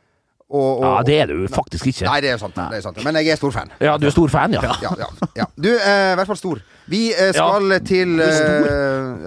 Og, 0.50 0.78
og, 0.80 0.82
ja 0.82 1.02
det 1.04 1.16
er 1.20 1.26
du 1.26 1.46
faktisk 1.52 1.84
ikke. 1.86 2.06
Nei, 2.06 2.20
det 2.22 2.30
er 2.30 2.38
sant. 2.38 2.54
Det 2.54 2.78
er 2.78 2.80
sant. 2.80 3.04
Men 3.04 3.14
jeg 3.16 3.28
er 3.28 3.36
stor 3.36 3.50
fan. 3.52 3.68
Ja, 3.80 3.98
du 3.98 4.06
er 4.06 4.10
stor 4.10 4.28
fan, 4.28 4.50
ja. 4.52 4.62
Ja, 4.80 4.94
ja, 4.98 5.06
ja. 5.36 5.44
Du, 5.60 5.68
er 5.76 6.12
i 6.12 6.16
hvert 6.16 6.26
fall 6.26 6.36
stor. 6.40 6.62
Vi 6.88 7.12
eh, 7.12 7.32
skal 7.36 7.80
til 7.84 8.18
eh, 8.18 8.28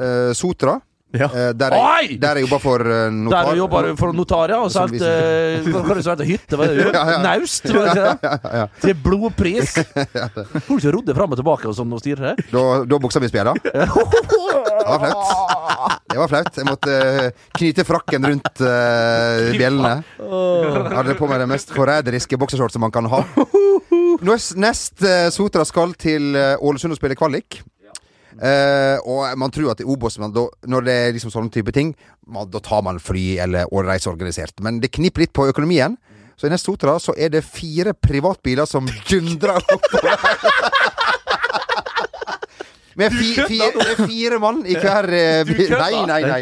eh, 0.02 0.34
Sotra. 0.34 0.80
Ja. 1.12 1.28
Eh, 1.28 1.50
der, 1.58 1.76
jeg, 1.76 2.18
der 2.22 2.40
jeg 2.40 2.46
jobber 2.46 2.62
for 2.64 2.84
eh, 2.88 3.10
notar. 3.12 3.44
Der 3.44 3.52
du 3.52 3.60
jobber 3.60 3.88
for 4.00 4.16
notar, 4.16 4.50
ja, 4.54 4.60
og 4.64 4.72
Som 4.72 4.92
uh, 4.92 4.98
det 4.98 6.06
het 6.08 6.24
hytte? 6.28 6.60
Var 6.60 6.72
det? 6.72 6.86
Ja, 6.88 7.04
ja. 7.12 7.18
Naust? 7.26 7.68
Var 7.68 7.90
det 7.90 7.92
ikke 7.92 8.32
det? 8.44 8.64
Til 8.86 8.96
blodpris. 9.04 9.76
Hvor 10.66 10.72
du 10.72 10.78
ikke 10.78 10.96
rodde 10.96 11.16
fram 11.18 11.36
og 11.36 11.42
tilbake 11.42 11.70
og 11.72 11.76
sånn 11.78 11.92
og 11.92 12.04
stirre? 12.04 12.36
Da, 12.52 12.66
da 12.88 13.02
buksa 13.04 13.22
mi 13.24 13.30
spjæla. 13.32 13.56
Det 13.62 13.88
var 14.88 15.04
flaut. 15.04 16.00
Det 16.12 16.20
var 16.20 16.32
flaut. 16.32 16.54
Jeg 16.62 16.70
måtte 16.70 17.00
uh, 17.02 17.48
knyte 17.60 17.88
frakken 17.88 18.32
rundt 18.32 18.64
uh, 18.64 19.52
bjellene. 19.58 19.96
Jeg 20.22 20.96
hadde 20.96 21.18
på 21.20 21.30
meg 21.32 21.44
den 21.44 21.52
mest 21.52 21.76
forræderiske 21.76 22.40
boksershortsen 22.40 22.84
man 22.84 22.94
kan 22.94 23.10
ha. 23.12 23.26
Nest, 24.22 24.56
nest 24.56 25.02
eh, 25.04 25.30
Sotra 25.34 25.66
skal 25.66 25.96
til 26.00 26.36
eh, 26.38 26.54
Ålesund 26.62 26.94
og 26.94 27.00
spille 27.00 27.18
kvalik. 27.18 27.62
Eh, 28.40 28.98
og 29.04 29.26
man 29.40 29.52
tror 29.52 29.74
at 29.74 29.82
i 29.84 29.88
Obos, 29.88 30.16
da, 30.22 30.46
når 30.72 30.88
det 30.88 30.96
er 30.96 31.12
liksom 31.16 31.34
sånne 31.34 31.52
type 31.54 31.74
ting, 31.76 31.94
man, 32.28 32.50
da 32.52 32.62
tar 32.64 32.84
man 32.86 33.02
fly 33.02 33.26
eller 33.44 33.70
reiser 33.88 34.14
organisert. 34.14 34.56
Men 34.64 34.80
det 34.84 34.94
kniper 34.96 35.26
litt 35.26 35.36
på 35.36 35.50
økonomien. 35.52 35.98
Så 36.40 36.48
i 36.48 36.54
neste 36.54 36.72
Sotra 36.72 36.96
så 36.98 37.14
er 37.20 37.30
det 37.34 37.44
fire 37.46 37.94
privatbiler 37.94 38.66
som 38.70 38.88
dundrer 39.10 39.62
oppover. 39.62 40.18
Med 43.00 43.14
fi, 43.16 43.30
fire, 43.48 43.72
med 43.72 44.10
fire 44.10 44.38
mann 44.44 44.66
i 44.68 44.74
hver 44.76 45.06
uh, 45.08 45.48
bil. 45.48 45.72
Nei, 45.80 46.02
nei, 46.10 46.42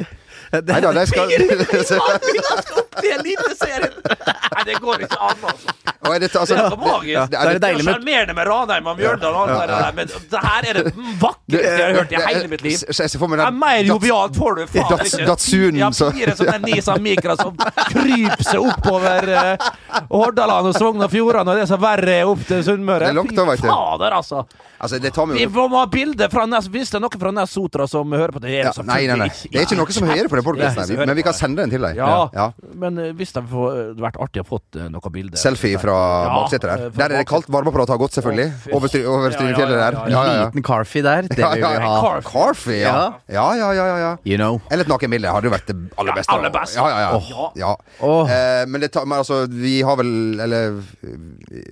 nei. 0.52 0.62
Nei 0.70 0.82
da, 0.82 0.92
de 0.94 1.06
skal 1.10 1.28
Det 1.30 3.12
er 3.12 3.20
Eliteserien! 3.20 3.94
Nei, 4.60 4.64
det 4.66 4.80
går 4.82 5.06
ikke 5.06 5.18
an, 5.22 5.44
altså. 5.50 5.74
Og 6.00 6.14
er 6.16 6.22
dette, 6.24 6.40
altså, 6.40 6.56
Det 6.56 6.64
er 6.64 6.70
så 6.70 6.80
magisk. 6.80 7.32
det 7.32 7.40
er 7.40 7.50
det 7.54 7.62
deilig 7.64 7.84
med 7.86 7.94
Sjarmerende 7.94 8.36
med 8.38 8.48
Ranheim 8.50 8.88
og 8.90 8.98
Mjøndalen, 9.00 9.36
og 9.36 9.52
alt 9.52 9.70
det 9.70 9.80
der, 9.80 9.92
men 9.98 10.12
det 10.32 10.42
her 10.46 10.68
er 10.70 10.80
det 10.80 10.94
vakreste 11.22 11.74
jeg 11.74 11.84
har 11.84 11.98
hørt 12.00 12.14
i 12.14 12.22
hele 12.26 12.48
mitt 12.54 12.64
liv. 12.66 12.78
Så 12.80 13.04
jeg 13.04 13.14
ser 13.14 13.22
for 13.22 13.32
meg 13.32 13.42
den 13.44 13.60
mer 13.60 13.82
jovialt 13.88 14.40
får 14.40 14.58
du 14.60 14.64
faen 14.74 15.04
ikke. 15.06 15.28
Datsunen, 15.30 15.80
Ja, 15.80 15.92
så- 15.96 16.12
fire 16.16 16.36
sånne 16.40 16.58
Nisa 16.66 16.96
Micra 17.08 17.36
som 17.40 17.60
kryper 17.60 18.48
seg 18.48 18.64
oppover 18.72 19.30
uh, 19.36 19.70
Hordaland 20.10 20.72
og 20.72 20.80
Sogn 20.80 21.04
og 21.06 21.12
Fjordane, 21.14 21.52
og 21.52 21.60
det 21.60 21.68
er 21.68 21.72
så 21.74 21.80
verre 21.82 22.18
opp 22.32 22.48
til 22.48 22.66
Sunnmøre. 22.66 23.14
Fy 23.14 23.36
er 23.46 23.64
fader, 23.68 24.18
altså. 24.22 24.46
Altså, 24.80 25.00
det 25.04 25.12
tar 25.14 25.28
Vi 25.28 25.46
må 25.52 25.68
ha 25.76 25.86
bilde 25.92 26.30
fra 26.32 26.46
Nes, 26.48 26.70
Hvis 26.72 26.92
det 26.94 27.00
er 27.00 27.04
noen 27.04 27.20
fra 27.20 27.32
Nes 27.36 27.52
Sotra 27.52 27.88
som 27.92 28.14
hører 28.16 28.32
på 28.32 28.40
det, 28.40 28.54
er 28.62 28.70
ja, 28.70 28.72
det 28.72 28.86
Nei, 28.88 29.02
nei, 29.10 29.18
nei. 29.26 29.28
Det 29.44 29.60
er 29.60 29.66
ikke 29.68 29.76
noe 29.76 29.96
som 29.96 30.08
hører 30.08 30.32
på 30.32 30.39
den 30.42 30.48
podkasten, 30.48 30.98
men 31.06 31.16
vi 31.16 31.24
kan 31.24 31.34
sende 31.34 31.62
den 31.64 31.70
til 31.74 31.82
deg. 31.82 31.96
Ja, 32.00 32.30
Ja. 32.34 32.52
men 32.76 32.98
eh, 32.98 33.12
hvis 33.14 33.34
det 33.34 33.44
får 33.50 33.70
hadde 33.76 34.02
vært 34.02 34.18
artig 34.24 34.42
å 34.44 34.48
fått 34.48 34.76
noe 34.80 34.90
noen 35.00 35.12
bilder 35.14 35.38
Selfie 35.38 35.78
fra 35.80 35.94
Ja, 36.26 36.34
baksetet 36.40 36.62
der. 36.70 36.86
eh, 36.86 36.92
fra 36.92 37.08
Der 37.08 37.16
er 37.16 37.18
det 37.24 37.28
kaldt. 37.28 37.48
Varmeapparat 37.50 37.90
har 37.90 37.98
gått, 37.98 38.12
selvfølgelig. 38.18 38.52
Over, 38.74 38.88
stry- 38.88 39.06
over 39.06 39.30
Ja, 39.30 39.32
ja, 39.32 39.38
Strynefjellet 39.38 39.78
ja, 39.78 39.92
der. 39.92 39.94
ja, 40.00 40.08
Ja, 40.10 40.24
ja, 40.26 40.34
ja. 40.40 40.46
Liten 40.50 40.64
carfie 40.64 41.02
der, 41.04 41.22
det 41.24 41.38
Ja, 41.38 41.50
vil 41.52 41.60
ja, 41.62 41.70
vi 41.70 41.76
ja. 41.84 42.02
ha. 42.02 42.22
Carf. 42.22 42.66
Ja. 42.68 43.14
Ja, 43.30 43.54
ja, 43.56 43.72
ja, 43.74 43.86
ja, 43.86 43.98
ja. 43.98 44.16
You 44.26 44.38
know. 44.38 44.62
Eller 44.72 44.84
et 44.84 44.90
nakenbilde 44.90 45.28
hadde 45.32 45.46
jo 45.50 45.52
vært 45.52 45.66
det 45.68 45.76
aller 45.98 46.14
beste. 46.14 46.32
aller 46.34 46.50
beste. 46.50 46.76
Ja, 46.76 46.88
ja, 46.90 47.22
ja. 47.56 47.76
Ja. 48.00 48.26
Eh, 48.30 48.66
men 48.68 48.82
det 48.82 48.92
tar, 48.92 49.06
men 49.06 49.18
altså, 49.20 49.48
vi 49.50 49.82
har 49.82 49.96
vel 49.98 50.40
Eller 50.40 50.80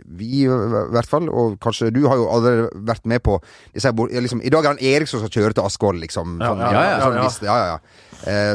vi 0.08 0.44
i 0.44 0.48
hvert 0.48 1.08
fall, 1.10 1.30
og 1.30 1.60
kanskje 1.64 1.92
du 1.94 2.08
har 2.08 2.16
jo 2.18 2.28
allerede 2.30 2.70
vært 2.88 3.06
med 3.06 3.22
på 3.24 3.38
disse, 3.74 3.86
ja, 3.92 4.22
liksom, 4.22 4.42
I 4.44 4.50
dag 4.50 4.66
er 4.66 4.68
han 4.76 4.80
Erik 4.80 5.08
som 5.08 5.20
skal 5.20 5.30
kjøre 5.30 5.54
til 5.54 5.64
Askvoll, 5.68 6.00
liksom. 6.02 6.38
Sånn, 6.42 6.60
ja, 6.60 6.72
ja, 6.72 7.00
sånn 7.02 7.16
ja. 7.16 7.30
ja, 7.42 7.58
ja, 7.58 7.66
ja. 7.66 7.76
Eh, 7.76 8.07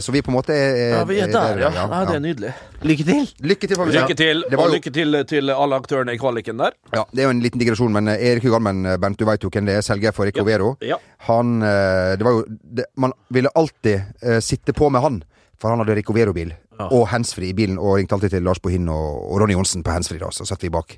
så 0.03 0.13
vi 0.13 0.21
på 0.23 0.33
en 0.33 0.37
måte 0.37 0.53
er, 0.53 0.99
Ja, 0.99 1.05
vi 1.09 1.19
er 1.23 1.31
der, 1.33 1.61
ja. 1.63 1.71
ja. 1.77 2.01
Det 2.09 2.17
er 2.17 2.23
nydelig. 2.25 2.53
Lykke 2.83 3.05
til! 3.07 3.29
Lykke 3.47 3.69
til. 3.71 3.79
Lykke 3.95 4.17
til, 4.19 4.45
Det 4.51 4.59
og 4.59 4.73
lykke 4.73 4.91
til 4.91 5.19
til 5.29 5.53
alle 5.55 5.79
aktørene 5.79 6.15
i 6.17 6.19
kvaliken 6.21 6.59
der. 6.59 6.75
Ja, 6.95 7.05
Det 7.13 7.23
er 7.23 7.29
jo 7.29 7.35
en 7.37 7.43
liten 7.45 7.61
digresjon, 7.63 7.93
men 7.95 8.09
eh, 8.11 8.25
Erik 8.33 8.47
Hugalmen, 8.47 8.85
eh, 8.87 8.99
Bernt, 8.99 9.19
du 9.21 9.27
veit 9.29 9.45
jo 9.45 9.51
hvem 9.53 9.69
det 9.69 9.79
er, 9.79 9.85
selger 9.87 10.15
for 10.17 10.27
Ecovero. 10.27 10.75
Ja. 10.83 10.99
Han 11.29 11.63
eh, 11.63 12.17
Det 12.19 12.27
var 12.27 12.39
jo 12.39 12.45
det, 12.49 12.89
Man 12.97 13.15
ville 13.31 13.51
alltid 13.55 14.03
uh, 14.27 14.41
sitte 14.41 14.73
på 14.73 14.91
med 14.91 15.01
han, 15.03 15.23
for 15.61 15.71
han 15.71 15.83
hadde 15.83 15.95
Ricovero-bil. 16.01 16.53
Og 16.83 17.05
handsfree 17.13 17.53
i 17.53 17.55
bilen, 17.57 17.79
og 17.79 17.97
ringte 17.99 18.17
alltid 18.17 18.33
til 18.37 18.43
Lars 18.47 18.59
Bohin 18.63 18.89
og, 18.91 19.19
og 19.31 19.41
Ronny 19.43 19.55
Johnsen 19.55 19.85
på 19.85 19.93
handsfree. 19.95 20.19
da, 20.23 20.31
Så 20.35 20.47
satt 20.49 20.63
vi 20.65 20.71
bak 20.73 20.97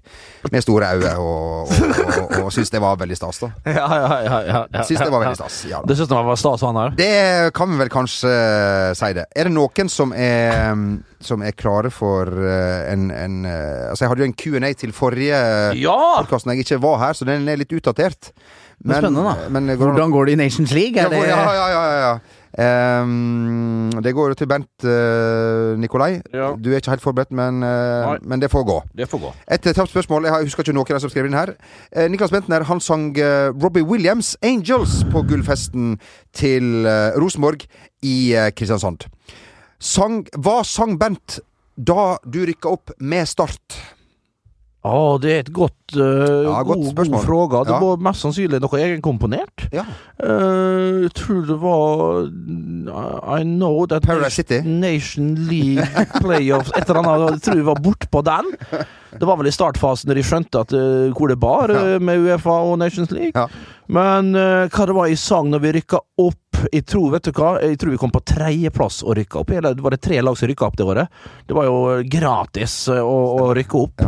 med 0.52 0.62
store 0.64 0.92
øyne 0.94 1.14
og, 1.18 1.68
og, 1.68 1.98
og, 2.22 2.36
og 2.44 2.52
syntes 2.54 2.70
det 2.72 2.80
var 2.80 2.96
veldig 3.00 3.16
stas. 3.18 3.42
da. 3.42 3.50
Ja, 3.74 3.88
ja, 3.90 4.12
ja, 4.24 4.38
ja, 4.46 4.62
ja. 4.72 4.84
Syns 4.86 5.02
det 5.02 5.10
var 5.12 5.24
veldig 5.24 5.36
stas. 5.40 5.58
Ja. 5.68 5.82
Det 5.84 5.96
syns 5.98 6.14
jeg 6.14 6.28
var 6.30 6.40
stas, 6.40 6.64
han 6.64 6.78
her. 6.80 6.94
Det 6.98 7.52
kan 7.58 7.72
vi 7.72 7.80
vel 7.82 7.92
kanskje 7.92 8.30
uh, 8.30 8.92
si 8.96 9.12
det. 9.18 9.26
Er 9.34 9.50
det 9.50 9.54
noen 9.56 9.90
som 9.92 10.14
er, 10.16 10.72
som 11.24 11.42
er 11.44 11.56
klare 11.58 11.90
for 11.92 12.28
eh, 12.28 12.92
en, 12.92 13.08
en 13.10 13.38
eh, 13.48 13.88
Altså, 13.90 14.04
jeg 14.04 14.10
hadde 14.12 14.24
jo 14.24 14.28
en 14.30 14.36
Q&A 14.36 14.70
til 14.78 14.92
forrige 14.96 15.38
Ja! 15.80 15.96
podkast 16.20 16.46
når 16.46 16.58
jeg 16.58 16.66
ikke 16.66 16.80
var 16.84 16.98
her, 17.02 17.16
så 17.16 17.26
den 17.28 17.48
er 17.48 17.60
litt 17.60 17.72
utdatert. 17.72 18.32
Men 18.84 19.14
da. 19.14 19.34
Men 19.52 19.70
går 19.72 19.92
Hvordan 19.94 20.12
går 20.12 20.26
det 20.28 20.34
i 20.34 20.40
Nations 20.42 20.72
League? 20.76 20.98
ja, 20.98 21.08
det 21.08 21.20
ja, 21.28 21.38
ja, 21.54 21.68
ja, 21.72 21.84
ja, 22.04 22.14
Ehm, 22.58 23.90
det 24.02 24.12
går 24.14 24.34
til 24.38 24.46
Bent 24.46 24.86
uh, 24.86 25.74
Nikolai. 25.78 26.20
Ja. 26.32 26.52
Du 26.54 26.70
er 26.70 26.78
ikke 26.78 26.92
helt 26.94 27.02
forberedt, 27.02 27.32
men, 27.34 27.62
uh, 27.62 28.14
men 28.22 28.42
det 28.42 28.50
får 28.50 28.64
gå. 28.68 28.76
Det 28.98 29.08
får 29.10 29.22
gå. 29.24 29.32
Et 29.50 29.66
eh, 29.66 29.74
tapt 29.74 29.90
spørsmål. 29.90 30.24
Jeg 30.24 30.48
husker 30.48 30.62
ikke 30.62 30.76
noen 30.76 30.86
av 30.86 30.94
dem 30.94 31.02
som 31.02 31.10
skrev 31.10 31.26
inn 31.26 31.38
her. 31.38 31.54
Uh, 31.96 32.06
Niklas 32.12 32.34
Bentner 32.34 32.66
han 32.68 32.80
sang 32.80 33.10
eh, 33.18 33.50
Robbie 33.50 33.82
Williams' 33.82 34.36
'Angels' 34.42 35.02
på 35.10 35.24
gullfesten 35.26 35.98
til 36.32 36.86
eh, 36.86 37.18
Rosenborg 37.18 37.66
i 38.02 38.34
eh, 38.34 38.52
Kristiansand. 38.54 39.08
Sang, 39.80 40.22
hva 40.38 40.62
sang 40.64 40.98
Bent 41.00 41.40
da 41.76 42.16
du 42.22 42.44
rykka 42.46 42.70
opp 42.70 42.94
med 43.00 43.26
Start? 43.26 43.93
Ja, 44.84 45.16
det 45.16 45.30
er 45.32 45.38
et 45.40 45.52
godt, 45.56 45.94
uh, 45.96 46.44
Ja, 46.44 46.58
godt 46.62 46.82
god, 46.84 47.06
god 47.08 47.22
fråga. 47.24 47.62
Det 47.64 47.72
Ja. 47.72 47.78
var 47.80 48.02
mest 48.04 48.20
sannsynlig 48.20 48.60
noe 48.60 48.80
egenkomponert. 48.80 49.64
Ja. 49.72 49.84
Uh, 50.20 51.06
jeg 51.06 51.12
tror 51.16 51.46
det 51.48 51.56
var 51.62 53.38
I 53.38 53.42
know 53.44 53.86
that 53.86 54.04
Paradise 54.04 54.36
City? 54.36 54.60
Nation 54.60 55.34
League 55.48 55.88
Playoffs 56.20 56.70
Et 56.76 56.84
eller 56.84 57.00
annet. 57.00 57.38
Jeg 57.38 57.42
tror 57.46 57.56
vi 57.62 57.66
var 57.70 57.80
bortpå 57.80 58.22
den. 58.28 58.52
Det 59.18 59.24
var 59.24 59.38
vel 59.40 59.48
i 59.48 59.54
startfasen 59.54 60.10
da 60.10 60.18
de 60.18 60.26
skjønte 60.26 60.60
at, 60.66 60.76
uh, 60.76 61.08
hvor 61.16 61.32
det 61.32 61.38
bar 61.40 61.72
ja. 61.72 61.98
med 61.98 62.20
Uefa 62.26 62.60
og 62.68 62.76
Nations 62.78 63.10
League. 63.10 63.32
Ja. 63.34 63.48
Men 63.88 64.34
uh, 64.36 64.68
hva 64.68 64.86
det 64.86 64.96
var 65.00 65.08
i 65.08 65.16
sang 65.16 65.48
når 65.52 65.64
vi 65.64 65.72
rykka 65.80 66.00
opp 66.20 66.40
Jeg 66.72 66.86
tror 66.88 67.10
vet 67.12 67.26
du 67.26 67.32
hva 67.36 67.58
Jeg 67.60 67.76
tror 67.80 67.90
vi 67.92 67.98
kom 68.00 68.12
på 68.14 68.22
tredjeplass 68.24 69.02
og 69.04 69.16
rykka 69.18 69.40
opp. 69.42 69.50
Eller 69.50 69.80
var 69.80 69.96
det 69.96 70.04
tre 70.04 70.20
lag 70.20 70.36
som 70.36 70.48
rykka 70.48 70.68
opp 70.68 70.76
det 70.76 70.84
året? 70.84 71.20
Det 71.48 71.56
var 71.56 71.68
jo 71.68 71.78
gratis 72.08 72.88
eh, 72.92 73.00
å, 73.00 73.18
å 73.40 73.52
rykke 73.56 73.80
opp. 73.80 74.04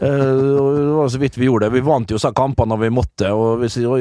Eh, 0.00 0.08
det 0.08 0.94
var 0.94 1.08
så 1.08 1.18
vidt 1.18 1.36
vi 1.38 1.46
gjorde 1.48 1.66
det. 1.66 1.74
Vi 1.74 1.80
vant 1.86 2.10
jo 2.10 2.18
så 2.18 2.30
kampene 2.36 2.72
når 2.74 2.80
vi 2.84 2.90
måtte, 2.94 3.30
og, 3.34 3.58
hvis, 3.62 3.76
og, 3.84 3.98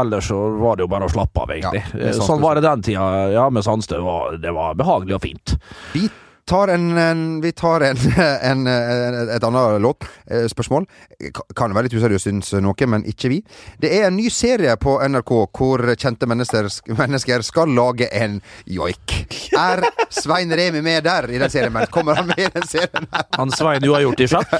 ellers 0.00 0.28
så 0.30 0.38
var 0.60 0.76
det 0.78 0.84
jo 0.86 0.90
bare 0.92 1.08
å 1.08 1.12
slappe 1.12 1.42
av, 1.42 1.50
egentlig. 1.56 1.82
Ja, 1.94 2.08
Eh, 2.10 2.18
sånn 2.22 2.40
var 2.40 2.54
det 2.54 2.62
den 2.66 2.82
tida. 2.82 3.06
Ja, 3.32 3.48
med 3.50 3.64
Sandstø. 3.64 4.00
var- 4.04 4.36
Det 4.40 4.52
var 4.54 4.74
behagelig 4.74 5.14
og 5.14 5.22
fint. 5.22 5.56
Vi 5.92 6.08
tar 6.50 6.68
en, 6.74 6.98
en 6.98 7.40
Vi 7.40 7.52
tar 7.52 7.80
en, 7.86 7.96
en, 8.50 8.66
et 8.66 9.44
annet 9.44 9.80
låt. 9.82 10.04
eh. 10.26 10.46
Kan 11.56 11.74
være 11.76 11.84
litt 11.86 11.94
useriøst, 11.98 12.26
syns 12.26 12.52
noe, 12.64 12.86
men 12.90 13.04
ikke 13.08 13.28
vi. 13.32 13.38
Det 13.80 13.90
er 13.98 14.02
en 14.08 14.16
ny 14.16 14.28
serie 14.32 14.76
på 14.80 14.96
NRK 15.06 15.32
hvor 15.58 15.78
kjente 15.94 16.26
mennesker, 16.30 16.64
mennesker 16.98 17.38
skal 17.46 17.68
lage 17.76 18.06
en 18.16 18.40
joik. 18.66 19.16
Er 19.56 19.84
Svein 20.10 20.52
Remi 20.56 20.80
med 20.84 21.04
der 21.06 21.30
i 21.30 21.38
den 21.40 21.50
serien? 21.52 21.72
Men 21.74 21.86
kommer 21.92 22.14
han 22.18 22.26
med 22.32 22.40
i 22.46 22.50
den 22.54 22.66
serien? 22.68 23.04
Han 23.36 23.50
Svein 23.54 23.84
jo 23.84 23.94
har 23.94 24.02
gjort 24.08 24.20
i 24.24 24.30
sjakk. 24.30 24.48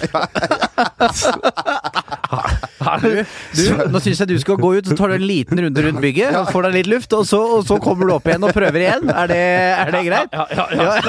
Du, 2.80 3.62
nå 3.92 4.00
syns 4.02 4.22
jeg 4.22 4.30
du 4.30 4.36
skal 4.40 4.56
gå 4.60 4.72
ut 4.78 4.88
så 4.88 4.96
tar 4.98 5.12
du 5.12 5.18
en 5.18 5.26
liten 5.26 5.60
runde 5.64 5.86
rundt 5.86 6.00
bygget. 6.02 6.32
ja. 6.32 6.44
Får 6.50 6.68
deg 6.68 6.78
litt 6.80 6.90
luft, 6.90 7.12
og 7.16 7.26
så, 7.28 7.40
og 7.58 7.66
så 7.68 7.78
kommer 7.82 8.08
du 8.08 8.14
opp 8.16 8.26
igjen 8.30 8.46
og 8.46 8.54
prøver 8.56 8.86
igjen. 8.86 9.10
Er 9.12 9.26
det, 9.30 9.42
er 9.84 9.94
det 9.94 10.02
greit? 10.08 10.30
Ja, 10.32 10.46
ja, 10.50 10.90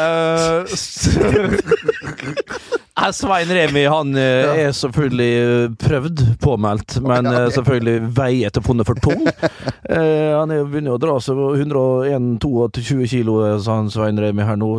Eh, 0.00 0.64
Svein 3.12 3.48
Remi 3.48 3.84
han 3.88 4.14
eh, 4.18 4.66
er 4.66 4.72
selvfølgelig 4.76 5.30
eh, 5.40 5.70
prøvd 5.80 6.22
påmeldt, 6.42 6.98
men 7.04 7.26
eh, 7.26 7.48
selvfølgelig 7.54 8.10
veier 8.16 8.52
til 8.52 8.64
funnet 8.64 8.88
for 8.88 9.00
tung. 9.00 9.24
Uh, 9.88 10.36
han 10.40 10.52
er 10.52 10.66
begynner 10.68 10.96
å 10.96 11.00
dra 11.00 11.16
seg 11.22 11.38
på 11.38 11.50
101-22 11.56 13.08
kilo, 13.10 13.40
sa 13.62 13.80
han 13.80 13.90
Svein 13.92 14.20
Remi 14.20 14.46
her 14.46 14.60
nå. 14.60 14.70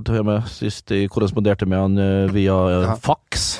Sist 0.50 0.94
jeg 0.94 1.10
korresponderte 1.12 1.68
med 1.70 1.82
han 1.82 2.34
via 2.34 2.96
fax. 3.02 3.56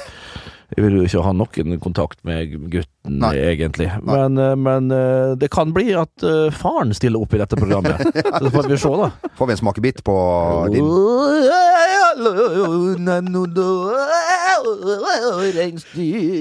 Jeg 0.72 0.86
vil 0.86 0.94
jo 1.02 1.04
ikke 1.04 1.22
ha 1.26 1.32
noen 1.36 1.80
kontakt 1.84 2.22
med 2.28 2.54
gutten, 2.72 3.18
Nei. 3.20 3.34
egentlig. 3.52 3.90
Men, 4.08 4.38
eh, 4.40 4.54
men 4.56 4.88
eh, 4.96 5.34
det 5.40 5.50
kan 5.52 5.74
bli 5.76 5.92
at 6.00 6.24
eh, 6.24 6.48
faren 6.56 6.94
stiller 6.96 7.20
opp 7.20 7.36
i 7.36 7.42
dette 7.42 7.60
programmet. 7.60 8.00
Så 8.40 8.52
får 8.54 8.70
vi 8.72 8.78
se, 8.80 8.92
da. 9.02 9.10
Får 9.36 9.50
vi 9.50 9.58
en 9.58 9.60
smakebit 9.60 10.00
på 10.08 10.16
din 10.72 10.88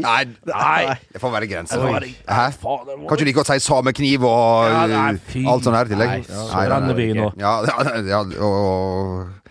Nei, 0.04 0.22
Nei. 0.46 0.94
det 1.10 1.22
får 1.22 1.34
være 1.34 1.50
grenser. 1.50 1.82
Hæ? 2.30 2.46
Kan 2.62 3.16
ikke 3.16 3.28
like 3.28 3.38
godt 3.40 3.50
si 3.50 3.58
samekniv 3.66 4.26
og 4.28 4.70
Ja, 4.70 4.86
nei, 4.90 5.44
alt 5.50 5.66
sånt 5.66 5.78
her 5.78 5.90
i 5.90 5.94
tillegg? 5.94 6.14
Nei, 6.14 6.22
så 6.30 6.64
renner 6.70 6.98
vi 6.98 7.10
nå. 7.18 7.30
Ja, 7.40 7.58
ja, 7.66 8.00
ja 8.14 8.22
og 8.46 9.49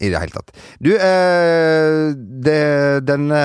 I 0.00 0.08
det 0.12 0.18
hele 0.22 0.30
tatt. 0.30 0.52
Du, 0.78 0.92
eh, 0.94 2.12
det, 2.46 2.58
denne 3.08 3.40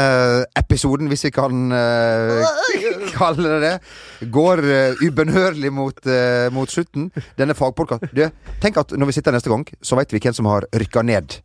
episoden, 0.60 1.08
hvis 1.10 1.26
vi 1.26 1.32
kan 1.34 1.72
eh, 1.74 2.46
kalle 3.18 3.56
det 3.56 3.60
det, 3.64 4.30
går 4.34 4.62
eh, 4.68 5.02
ubønnhørlig 5.08 5.72
mot, 5.74 5.98
eh, 6.06 6.48
mot 6.54 6.70
slutten. 6.70 7.10
Denne 7.40 7.56
fagpodkasten. 7.58 8.14
Du, 8.14 8.24
tenk 8.62 8.78
at 8.84 8.94
når 8.94 9.10
vi 9.10 9.18
sitter 9.18 9.34
neste 9.34 9.50
gang, 9.50 9.66
så 9.82 9.98
veit 9.98 10.14
vi 10.14 10.22
hvem 10.22 10.38
som 10.38 10.50
har 10.52 10.68
rykka 10.78 11.02
ned. 11.10 11.40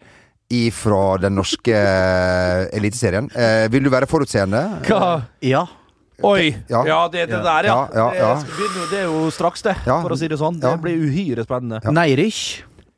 Ifra 0.52 1.18
den 1.20 1.34
norske 1.36 1.72
eh, 1.76 2.68
eliteserien. 2.76 3.26
Eh, 3.36 3.66
vil 3.72 3.84
du 3.84 3.90
være 3.92 4.08
forutseende? 4.08 4.62
Hva? 4.88 5.18
Ja. 5.44 5.64
Oi! 6.24 6.48
Ja. 6.72 6.80
Ja, 6.88 7.00
det, 7.12 7.26
det 7.30 7.40
der, 7.44 7.68
ja. 7.68 7.74
Ja, 7.94 7.98
ja, 8.00 8.06
ja. 8.16 8.30
Det, 8.42 8.54
begynne- 8.56 8.86
det 8.90 9.02
er 9.02 9.10
jo 9.10 9.28
straks, 9.32 9.62
det, 9.64 9.76
Ja. 9.86 10.00
for 10.02 10.12
å 10.12 10.18
si 10.18 10.28
det 10.28 10.38
sånn. 10.40 10.56
Ja. 10.60 10.72
Det 10.76 10.82
blir 10.84 11.04
uhyre 11.04 11.44
spennende. 11.46 11.78
Neirich. 11.94 12.40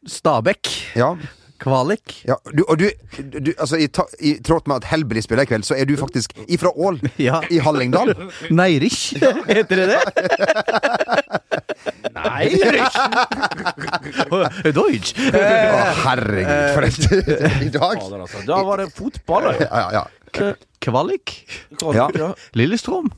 Stabæk. 0.09 0.71
Ja. 0.97 1.11
Kvalik. 1.61 2.23
Ja, 2.29 2.37
du, 2.57 2.63
og 2.69 2.79
du, 2.81 2.87
du 3.21 3.51
altså, 3.61 3.77
i, 3.77 3.87
ta, 3.93 4.03
I 4.25 4.39
tråd 4.47 4.65
med 4.71 4.77
at 4.81 4.87
Hellbilly 4.89 5.21
spiller 5.25 5.45
i 5.45 5.49
kveld, 5.51 5.65
så 5.69 5.75
er 5.77 5.85
du 5.89 5.93
faktisk 6.01 6.29
ifra 6.49 6.71
Ål 6.73 6.97
Ja. 7.21 7.41
i 7.53 7.59
Hallingdal. 7.61 8.15
Neirich, 8.51 9.01
heter 9.51 9.77
det 9.83 9.87
det? 9.93 10.01
Neirich! 12.17 12.97
Deutsch. 14.75 15.13
Å, 15.31 15.33
herregud, 16.05 16.75
for 16.75 16.83
et 16.89 16.99
i 17.67 17.71
dag. 17.75 17.97
Fader, 18.01 18.21
altså. 18.25 18.39
Da 18.49 18.59
var 18.67 18.77
det 18.83 18.89
fotball, 18.97 19.43
da. 19.51 19.53
Ja, 19.61 19.67
ja, 19.81 19.89
ja. 20.01 20.05
Kvalik. 20.81 21.27
Ja. 21.97 22.07
Lillestrøm. 22.57 23.09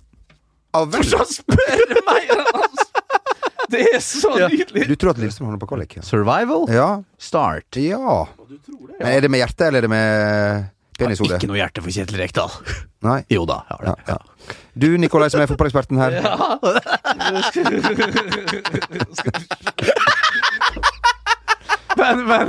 Ja, 0.73 0.81
vel. 0.89 1.05
Spør 1.29 1.91
meg! 2.09 2.23
Altså. 2.33 2.82
Det 3.71 3.83
er 3.95 4.01
så 4.03 4.33
nydelig! 4.51 4.89
Du 4.89 4.95
tror 4.99 5.11
at 5.15 5.19
Lillestrøm 5.23 5.47
havner 5.51 5.61
på 5.63 5.69
kvalik? 5.71 5.97
Ja. 5.97 6.03
Survival. 6.07 6.67
ja. 6.73 6.89
Start. 7.19 7.77
ja. 7.79 8.27
Men 8.99 9.09
er 9.13 9.21
det 9.25 9.31
med 9.31 9.39
hjerte, 9.45 9.67
eller 9.69 9.79
er 9.79 9.87
det 9.87 9.91
med 9.93 10.09
penishode? 10.99 11.37
Ikke 11.39 11.51
noe 11.51 11.61
hjerte 11.61 11.83
for 11.85 11.91
Kjetil 11.95 12.19
Rekdal. 12.21 12.51
Nei. 13.07 13.21
Jo 13.37 13.47
da, 13.49 13.61
har 13.71 13.81
det. 13.87 13.95
Ja, 14.09 14.17
ja. 14.17 14.19
Du, 14.75 14.89
Nikolai, 14.99 15.29
som 15.31 15.41
er 15.43 15.47
fotballeksperten 15.51 15.97
her. 16.01 16.11
Men, 21.97 22.23
men 22.27 22.49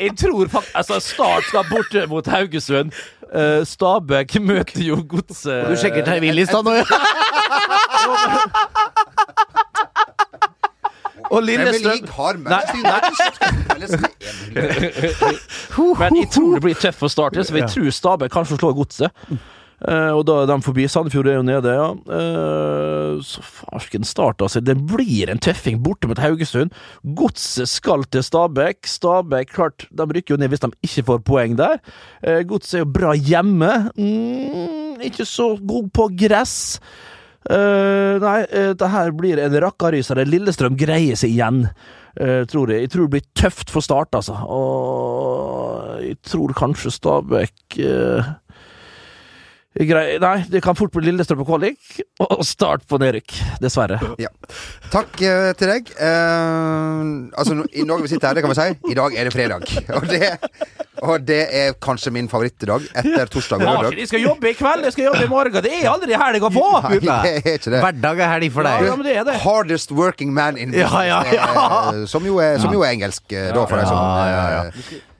jeg 0.00 0.14
tror 0.16 0.46
faktisk 0.48 0.76
Altså, 0.78 1.00
Start 1.02 1.42
skal 1.48 1.64
borte 1.70 2.06
mot 2.06 2.26
Haugesund. 2.26 2.92
Uh, 3.34 3.64
Stabæk 3.66 4.36
møter 4.40 4.82
jo 4.84 5.00
Godset 5.08 5.66
Du 5.68 5.74
sjekker 5.80 6.04
terminlista 6.06 6.60
nå, 6.62 6.70
ja? 6.78 6.84
Og 11.34 11.40
Lillestrøm 11.46 12.06
har. 12.16 12.34
Men 16.00 16.16
jeg 16.20 16.28
tror 16.30 16.54
det 16.54 16.62
blir 16.64 16.78
tøft 16.78 16.98
for 17.00 17.12
Start, 17.12 17.34
så 17.40 17.58
jeg 17.58 17.70
tror 17.72 17.90
Stabæk 17.90 18.30
kanskje 18.34 18.60
slår 18.60 18.72
Godset. 18.78 19.10
Uh, 19.84 20.16
og 20.16 20.22
da 20.24 20.38
er 20.40 20.48
de 20.48 20.56
forbi. 20.64 20.86
Sandefjord 20.88 21.28
er 21.28 21.36
jo 21.36 21.44
nede, 21.44 21.72
ja. 21.76 21.90
Uh, 21.92 23.20
så 23.24 23.42
farsken 23.44 24.06
Start, 24.06 24.40
altså. 24.40 24.62
Det 24.64 24.78
blir 24.88 25.28
en 25.28 25.42
tøffing 25.42 25.82
borte 25.84 26.08
mot 26.08 26.20
Haugesund. 26.22 26.72
Godset 27.16 27.68
skal 27.68 28.06
til 28.08 28.24
Stabæk. 28.24 28.86
Stabæk, 28.88 29.52
klart, 29.52 29.86
de 29.90 30.06
rykker 30.08 30.36
jo 30.36 30.40
ned 30.40 30.54
hvis 30.54 30.64
de 30.64 30.72
ikke 30.86 31.04
får 31.10 31.24
poeng 31.28 31.58
der. 31.58 31.82
Uh, 32.24 32.40
Godset 32.48 32.78
er 32.78 32.86
jo 32.86 32.92
bra 32.94 33.12
hjemme. 33.14 33.72
Mm, 33.98 35.02
ikke 35.04 35.28
så 35.28 35.52
god 35.60 35.90
på 35.92 36.08
gress. 36.22 36.80
Eh, 37.44 38.14
nei, 38.22 38.38
uh, 38.48 38.70
det 38.78 38.88
her 38.94 39.12
blir 39.16 39.42
en 39.42 39.58
rakkarysere. 39.66 40.24
Lillestrøm 40.28 40.78
greier 40.80 41.18
seg 41.18 41.34
igjen. 41.34 41.66
uh, 42.20 42.44
tror 42.46 42.70
jeg. 42.70 42.86
jeg 42.86 42.90
tror 42.94 43.08
det 43.08 43.14
blir 43.16 43.26
tøft 43.34 43.70
for 43.74 43.84
Start, 43.84 44.14
altså. 44.14 44.38
Og 44.46 46.00
jeg 46.04 46.16
tror 46.24 46.54
kanskje 46.56 46.94
Stabæk 46.94 47.80
nei, 49.74 50.44
det 50.48 50.62
kan 50.62 50.76
fort 50.78 50.92
bli 50.94 51.08
Lillestrøm 51.08 51.40
på 51.42 51.48
kvalik, 51.48 52.00
og 52.22 52.44
start 52.46 52.86
på 52.86 52.98
nedrykk. 53.02 53.34
Dessverre. 53.60 53.98
Ja. 54.18 54.30
Takk 54.92 55.18
eh, 55.20 55.50
til 55.58 55.68
deg. 55.72 55.90
Eh, 55.98 57.02
altså, 57.34 57.64
i 57.74 57.82
Norge 57.82 58.06
vi 58.06 58.12
sitter 58.12 58.28
her, 58.28 58.34
det 58.34 58.44
kan 58.44 58.54
vi 58.54 58.58
si. 58.60 58.92
I 58.92 58.94
dag 58.94 59.16
er 59.18 59.24
det 59.24 59.34
fredag. 59.34 59.66
Og 59.98 60.06
det, 60.06 60.30
og 61.02 61.24
det 61.26 61.40
er 61.50 61.72
kanskje 61.82 62.10
min 62.14 62.28
favorittdag 62.30 62.84
etter 62.94 63.26
torsdag 63.32 63.58
og 63.58 63.62
Ja, 63.66 63.72
lørdag. 63.82 63.98
jeg 63.98 64.06
skal 64.12 64.20
jobbe 64.22 64.46
i 64.50 64.52
kveld, 64.54 64.84
jeg 64.86 64.92
skal 64.94 65.04
jobbe 65.08 65.24
i 65.24 65.28
morgen. 65.32 65.52
Det 65.64 65.72
er 65.80 65.88
aldri 65.90 66.14
helg 66.20 66.42
å 66.46 66.50
få! 66.54 66.68
Nei, 66.84 66.98
det 67.00 67.10
er 67.10 67.14
ikke 67.58 67.70
det. 67.74 67.80
Hverdag 67.82 68.16
er 68.20 68.28
helg 68.36 68.52
for 68.54 68.62
deg. 68.68 68.76
ja, 68.86 68.94
det 69.08 69.16
det. 69.30 69.34
Hardest 69.42 69.90
working 69.90 70.30
man 70.36 70.54
in 70.56 70.70
business. 70.70 70.92
Ja, 70.92 71.02
ja, 71.02 71.24
ja. 71.34 71.46
eh, 71.94 72.04
Som, 72.06 72.24
jo 72.28 72.38
er, 72.44 72.58
som 72.62 72.70
jo 72.72 72.82
er 72.86 72.90
engelsk, 72.94 73.22
eh, 73.32 73.50
da, 73.54 73.66
for 73.66 73.76
deg 73.80 73.86
som 73.90 73.98
Ja, 73.98 74.26
ja, 74.28 74.44
ja. 74.54 74.62
eh, 74.70 74.74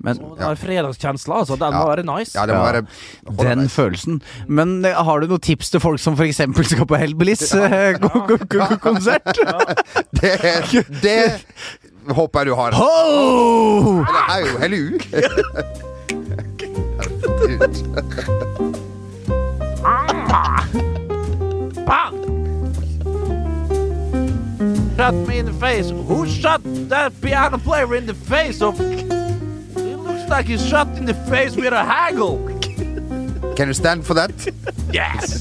Men 0.04 0.14
Den 0.20 0.42
har 0.44 0.54
fredagskjensla, 0.60 1.34
altså. 1.42 1.56
Den 1.56 1.72
må 1.74 1.84
være 1.88 2.02
nice. 2.04 2.34
Ja, 2.36 2.44
det 2.46 2.54
må 2.58 2.62
være 2.68 2.82
den 3.56 3.68
følelsen. 3.72 4.18
Men 4.46 4.84
eh, 4.84 4.92
har 5.08 5.20
du 5.20 5.26
noen 5.30 5.40
tips 5.40 5.70
til 5.72 5.80
folk 5.80 5.98
som 6.02 6.12
f.eks. 6.18 6.36
skal 6.70 6.86
på 6.86 6.96
Hellbillies-konsert? 7.00 9.34
Det, 10.14 10.38
det 11.02 11.40
håper 12.10 12.40
jeg 12.40 12.46
du 12.46 12.54
har. 12.54 12.72
Ho! 12.72 13.98
Eller 13.98 14.14
hei, 14.28 14.44
hello. 14.60 14.98
Bang! 21.86 22.14
Shot 24.96 25.14
me 25.14 25.38
in 25.38 25.46
the 25.46 25.52
face. 25.52 25.90
Who 25.90 26.26
shot 26.26 26.60
that 26.88 27.12
piano 27.20 27.58
player 27.58 27.94
in 27.94 28.06
the 28.06 28.14
face 28.14 28.62
of... 28.62 28.80
It 28.80 29.96
looks 29.96 30.28
like 30.30 30.46
he 30.46 30.58
shot 30.58 30.88
in 30.96 31.04
the 31.04 31.14
face 31.14 31.56
with 31.56 31.72
a 31.72 31.84
haggle. 31.84 32.38
Can 33.56 33.68
you 33.68 33.74
stand 33.74 34.04
for 34.06 34.14
that? 34.14 34.32
Yes! 34.92 35.40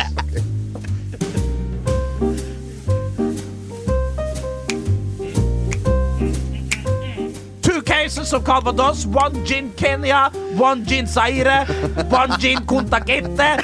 Cases 7.84 8.34
of 8.34 8.44
Calvados, 8.44 9.06
one 9.06 9.46
gin 9.46 9.72
Kenya, 9.74 10.30
one 10.56 10.86
gin 10.86 11.06
Zaire, 11.06 11.66
one 12.10 12.40
gin 12.40 12.60
Kunta 12.66 13.00
Kinte, 13.04 13.60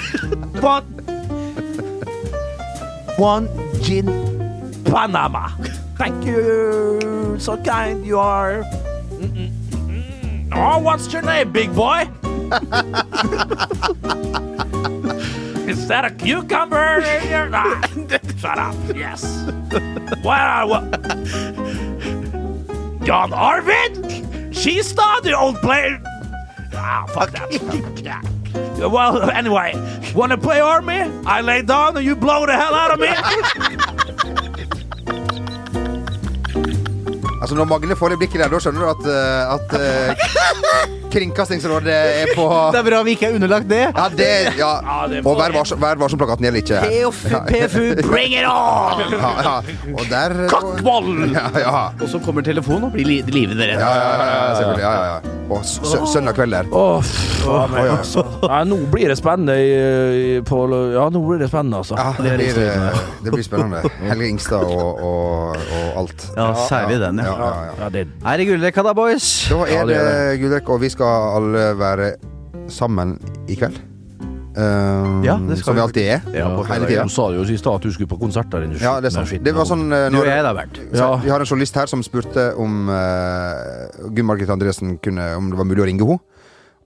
one... 0.61 0.83
One 3.17 3.49
gin 3.81 4.07
Panama. 4.85 5.49
Thank 5.97 6.25
you. 6.25 7.35
So 7.37 7.57
kind 7.57 8.05
you 8.05 8.17
are. 8.17 8.63
Oh, 10.53 10.79
what's 10.79 11.11
your 11.11 11.21
name, 11.21 11.51
big 11.51 11.75
boy? 11.75 12.07
Is 15.69 15.87
that 15.87 16.05
a 16.05 16.11
cucumber 16.11 17.01
in 17.01 17.29
your? 17.29 17.49
Nah, 17.49 17.81
shut 18.37 18.57
up. 18.57 18.75
Yes. 18.95 19.21
What? 20.23 20.81
John 23.09 23.33
Arvid? 23.33 24.53
She's 24.53 24.93
not 24.95 25.23
the 25.23 25.35
old 25.35 25.55
player. 25.61 25.99
Ah, 26.75 27.07
fuck 27.07 27.31
that. 27.31 27.49
Well, 28.79 29.31
anyway, 29.31 29.73
wanna 30.13 30.37
play 30.37 30.59
army? 30.59 31.01
I 31.25 31.41
lay 31.41 31.63
down 31.63 31.97
and 31.97 32.05
you 32.05 32.15
blow 32.15 32.45
the 32.45 32.53
hell 32.53 32.75
out 32.75 32.91
of 32.93 32.99
me. 32.99 33.09
Altså 37.41 37.55
Når 37.55 37.65
Magne 37.65 37.95
får 37.95 38.09
det 38.09 38.17
blikket 38.17 38.41
der, 38.43 38.49
da 38.51 38.59
skjønner 38.59 38.81
du 38.81 38.89
at, 38.89 39.05
eh, 39.09 39.53
at 39.55 39.69
eh, 39.79 40.95
Kringkastingsrådet 41.13 41.93
er 41.93 42.33
på 42.37 42.45
Det 42.73 42.81
er 42.81 42.87
bra 42.89 43.01
vi 43.07 43.15
ikke 43.17 43.29
er 43.31 43.37
underlagt 43.39 43.69
det. 43.69 43.81
Ja, 43.89 44.07
det 44.13 44.29
ja. 44.59 44.71
Og 45.29 45.39
Vær 45.39 45.55
varsom- 45.55 45.81
Vær 45.81 45.99
varsom-plakaten 46.01 46.45
gjelder 46.47 46.63
ikke. 46.63 46.81
PFU, 47.49 47.85
bring 48.11 48.35
it 48.37 48.45
on! 48.49 49.03
Ja, 49.15 49.33
ja. 49.45 49.55
Og 49.95 50.05
der 50.11 50.37
Kattboll! 50.51 51.11
Ja, 51.33 51.47
ja. 51.57 51.75
Og 51.99 52.07
så 52.11 52.21
kommer 52.23 52.45
telefonen 52.45 52.89
og 52.89 52.95
blir 52.95 53.07
li 53.09 53.21
livet 53.27 53.57
redd. 53.59 53.77
Ja, 53.79 53.89
ja, 53.89 54.07
ja, 54.13 54.29
ja, 54.29 54.55
selvfølgelig. 54.59 54.85
Ja, 54.85 54.93
ja, 54.93 55.19
ja. 55.19 55.35
Og 55.49 55.63
sø 55.65 55.97
søndag 56.05 56.35
kveld 56.37 56.53
der. 56.53 56.67
Åh, 56.77 57.05
ja 57.49 57.95
Nei, 58.43 58.59
nå 58.69 58.77
blir 58.91 59.09
det 59.09 59.15
spennende 59.17 59.55
i, 59.57 59.69
i, 59.73 60.41
på 60.45 60.59
Ja, 60.93 61.07
nå 61.09 61.21
blir 61.25 61.41
det 61.41 61.47
spennende, 61.49 61.79
altså. 61.81 61.97
Ja, 61.97 62.11
det 62.21 62.35
blir, 62.37 62.59
eh, 62.67 62.99
det 63.25 63.33
blir 63.33 63.45
spennende. 63.45 63.81
Helge 64.03 64.27
Ingstad 64.29 64.67
og, 64.69 65.01
og, 65.01 65.57
og 65.57 65.97
alt. 66.03 66.27
Ja, 66.37 66.51
særlig 66.69 66.99
den, 67.01 67.23
Ja, 67.25 67.33
ja. 67.33 67.49
ja, 67.49 67.65
ja. 67.65 67.73
Ja, 67.83 67.89
det 67.89 68.05
Er 68.25 68.37
det 68.37 68.47
gullrekka 68.51 68.85
da, 68.85 68.93
boys? 68.93 69.29
Da 69.49 69.63
Ja, 69.65 69.81
er 69.81 69.89
det 69.89 69.97
det 69.97 70.61
er 70.61 70.69
og 70.69 70.81
vi 70.83 70.89
skal 70.93 70.98
alle 71.07 71.69
være 71.79 72.13
sammen 72.69 73.17
i 73.49 73.55
kveld. 73.59 73.79
Um, 74.59 75.21
Ja, 75.23 75.35
det 75.37 75.59
skal 75.59 75.69
som 75.69 75.75
vi 75.77 75.81
alltid 75.83 76.07
er. 76.09 76.23
Ja, 76.33 76.47
hele 76.67 76.87
tida. 76.89 77.03
Du 77.05 77.13
sa 77.13 77.27
jo 77.31 77.43
i 77.45 77.57
stad 77.57 77.77
at 77.77 77.85
du 77.85 77.91
skulle 77.93 78.09
på 78.09 78.17
konsert 78.19 78.49
der 78.51 78.65
inne. 78.65 78.79
Ja, 78.81 78.97
det 78.99 79.11
er 79.11 79.15
sant. 79.19 79.31
Det 79.45 79.53
var 79.55 79.67
sånn 79.69 79.85
eh, 79.93 80.07
og 80.09 80.15
når, 80.17 80.31
da, 80.43 80.53
Bernt. 80.57 80.79
så, 80.89 80.97
Ja. 80.97 81.09
Vi 81.21 81.29
har 81.29 81.39
en 81.39 81.47
journalist 81.47 81.77
her 81.77 81.91
som 81.91 82.01
spurte 82.03 82.49
om 82.57 82.89
uh, 82.89 84.09
Gunn 84.09 84.27
Margrethe 84.27 84.55
Andresen 84.55 84.97
kunne, 84.97 85.29
om 85.37 85.51
det 85.51 85.59
var 85.59 85.69
mulig 85.69 85.85
å 85.85 85.87
ringe 85.87 86.03
henne. 86.03 86.19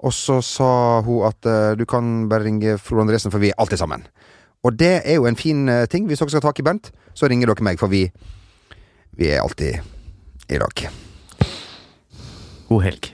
Og 0.03 0.11
så 0.13 0.41
sa 0.43 1.01
hun 1.07 1.23
at 1.29 1.47
uh, 1.47 1.71
du 1.79 1.85
kan 1.89 2.27
bare 2.29 2.43
ringe 2.43 2.75
Frode 2.77 3.07
Andresen, 3.07 3.31
for 3.31 3.39
vi 3.39 3.53
er 3.53 3.57
alltid 3.57 3.79
sammen. 3.79 4.03
Og 4.63 4.75
det 4.79 4.99
er 5.01 5.17
jo 5.17 5.25
en 5.25 5.39
fin 5.39 5.63
uh, 5.71 5.85
ting. 5.87 6.05
Hvis 6.07 6.19
dere 6.19 6.35
skal 6.35 6.43
ha 6.43 6.49
tak 6.51 6.59
i 6.59 6.67
Bernt, 6.67 6.91
så 7.15 7.31
ringer 7.31 7.47
dere 7.49 7.63
meg, 7.63 7.79
for 7.79 7.87
vi, 7.91 8.05
vi 9.17 9.31
er 9.31 9.41
alltid 9.41 9.79
i 10.51 10.59
lag. 10.59 10.87
God 12.67 12.83
helg. 12.83 13.13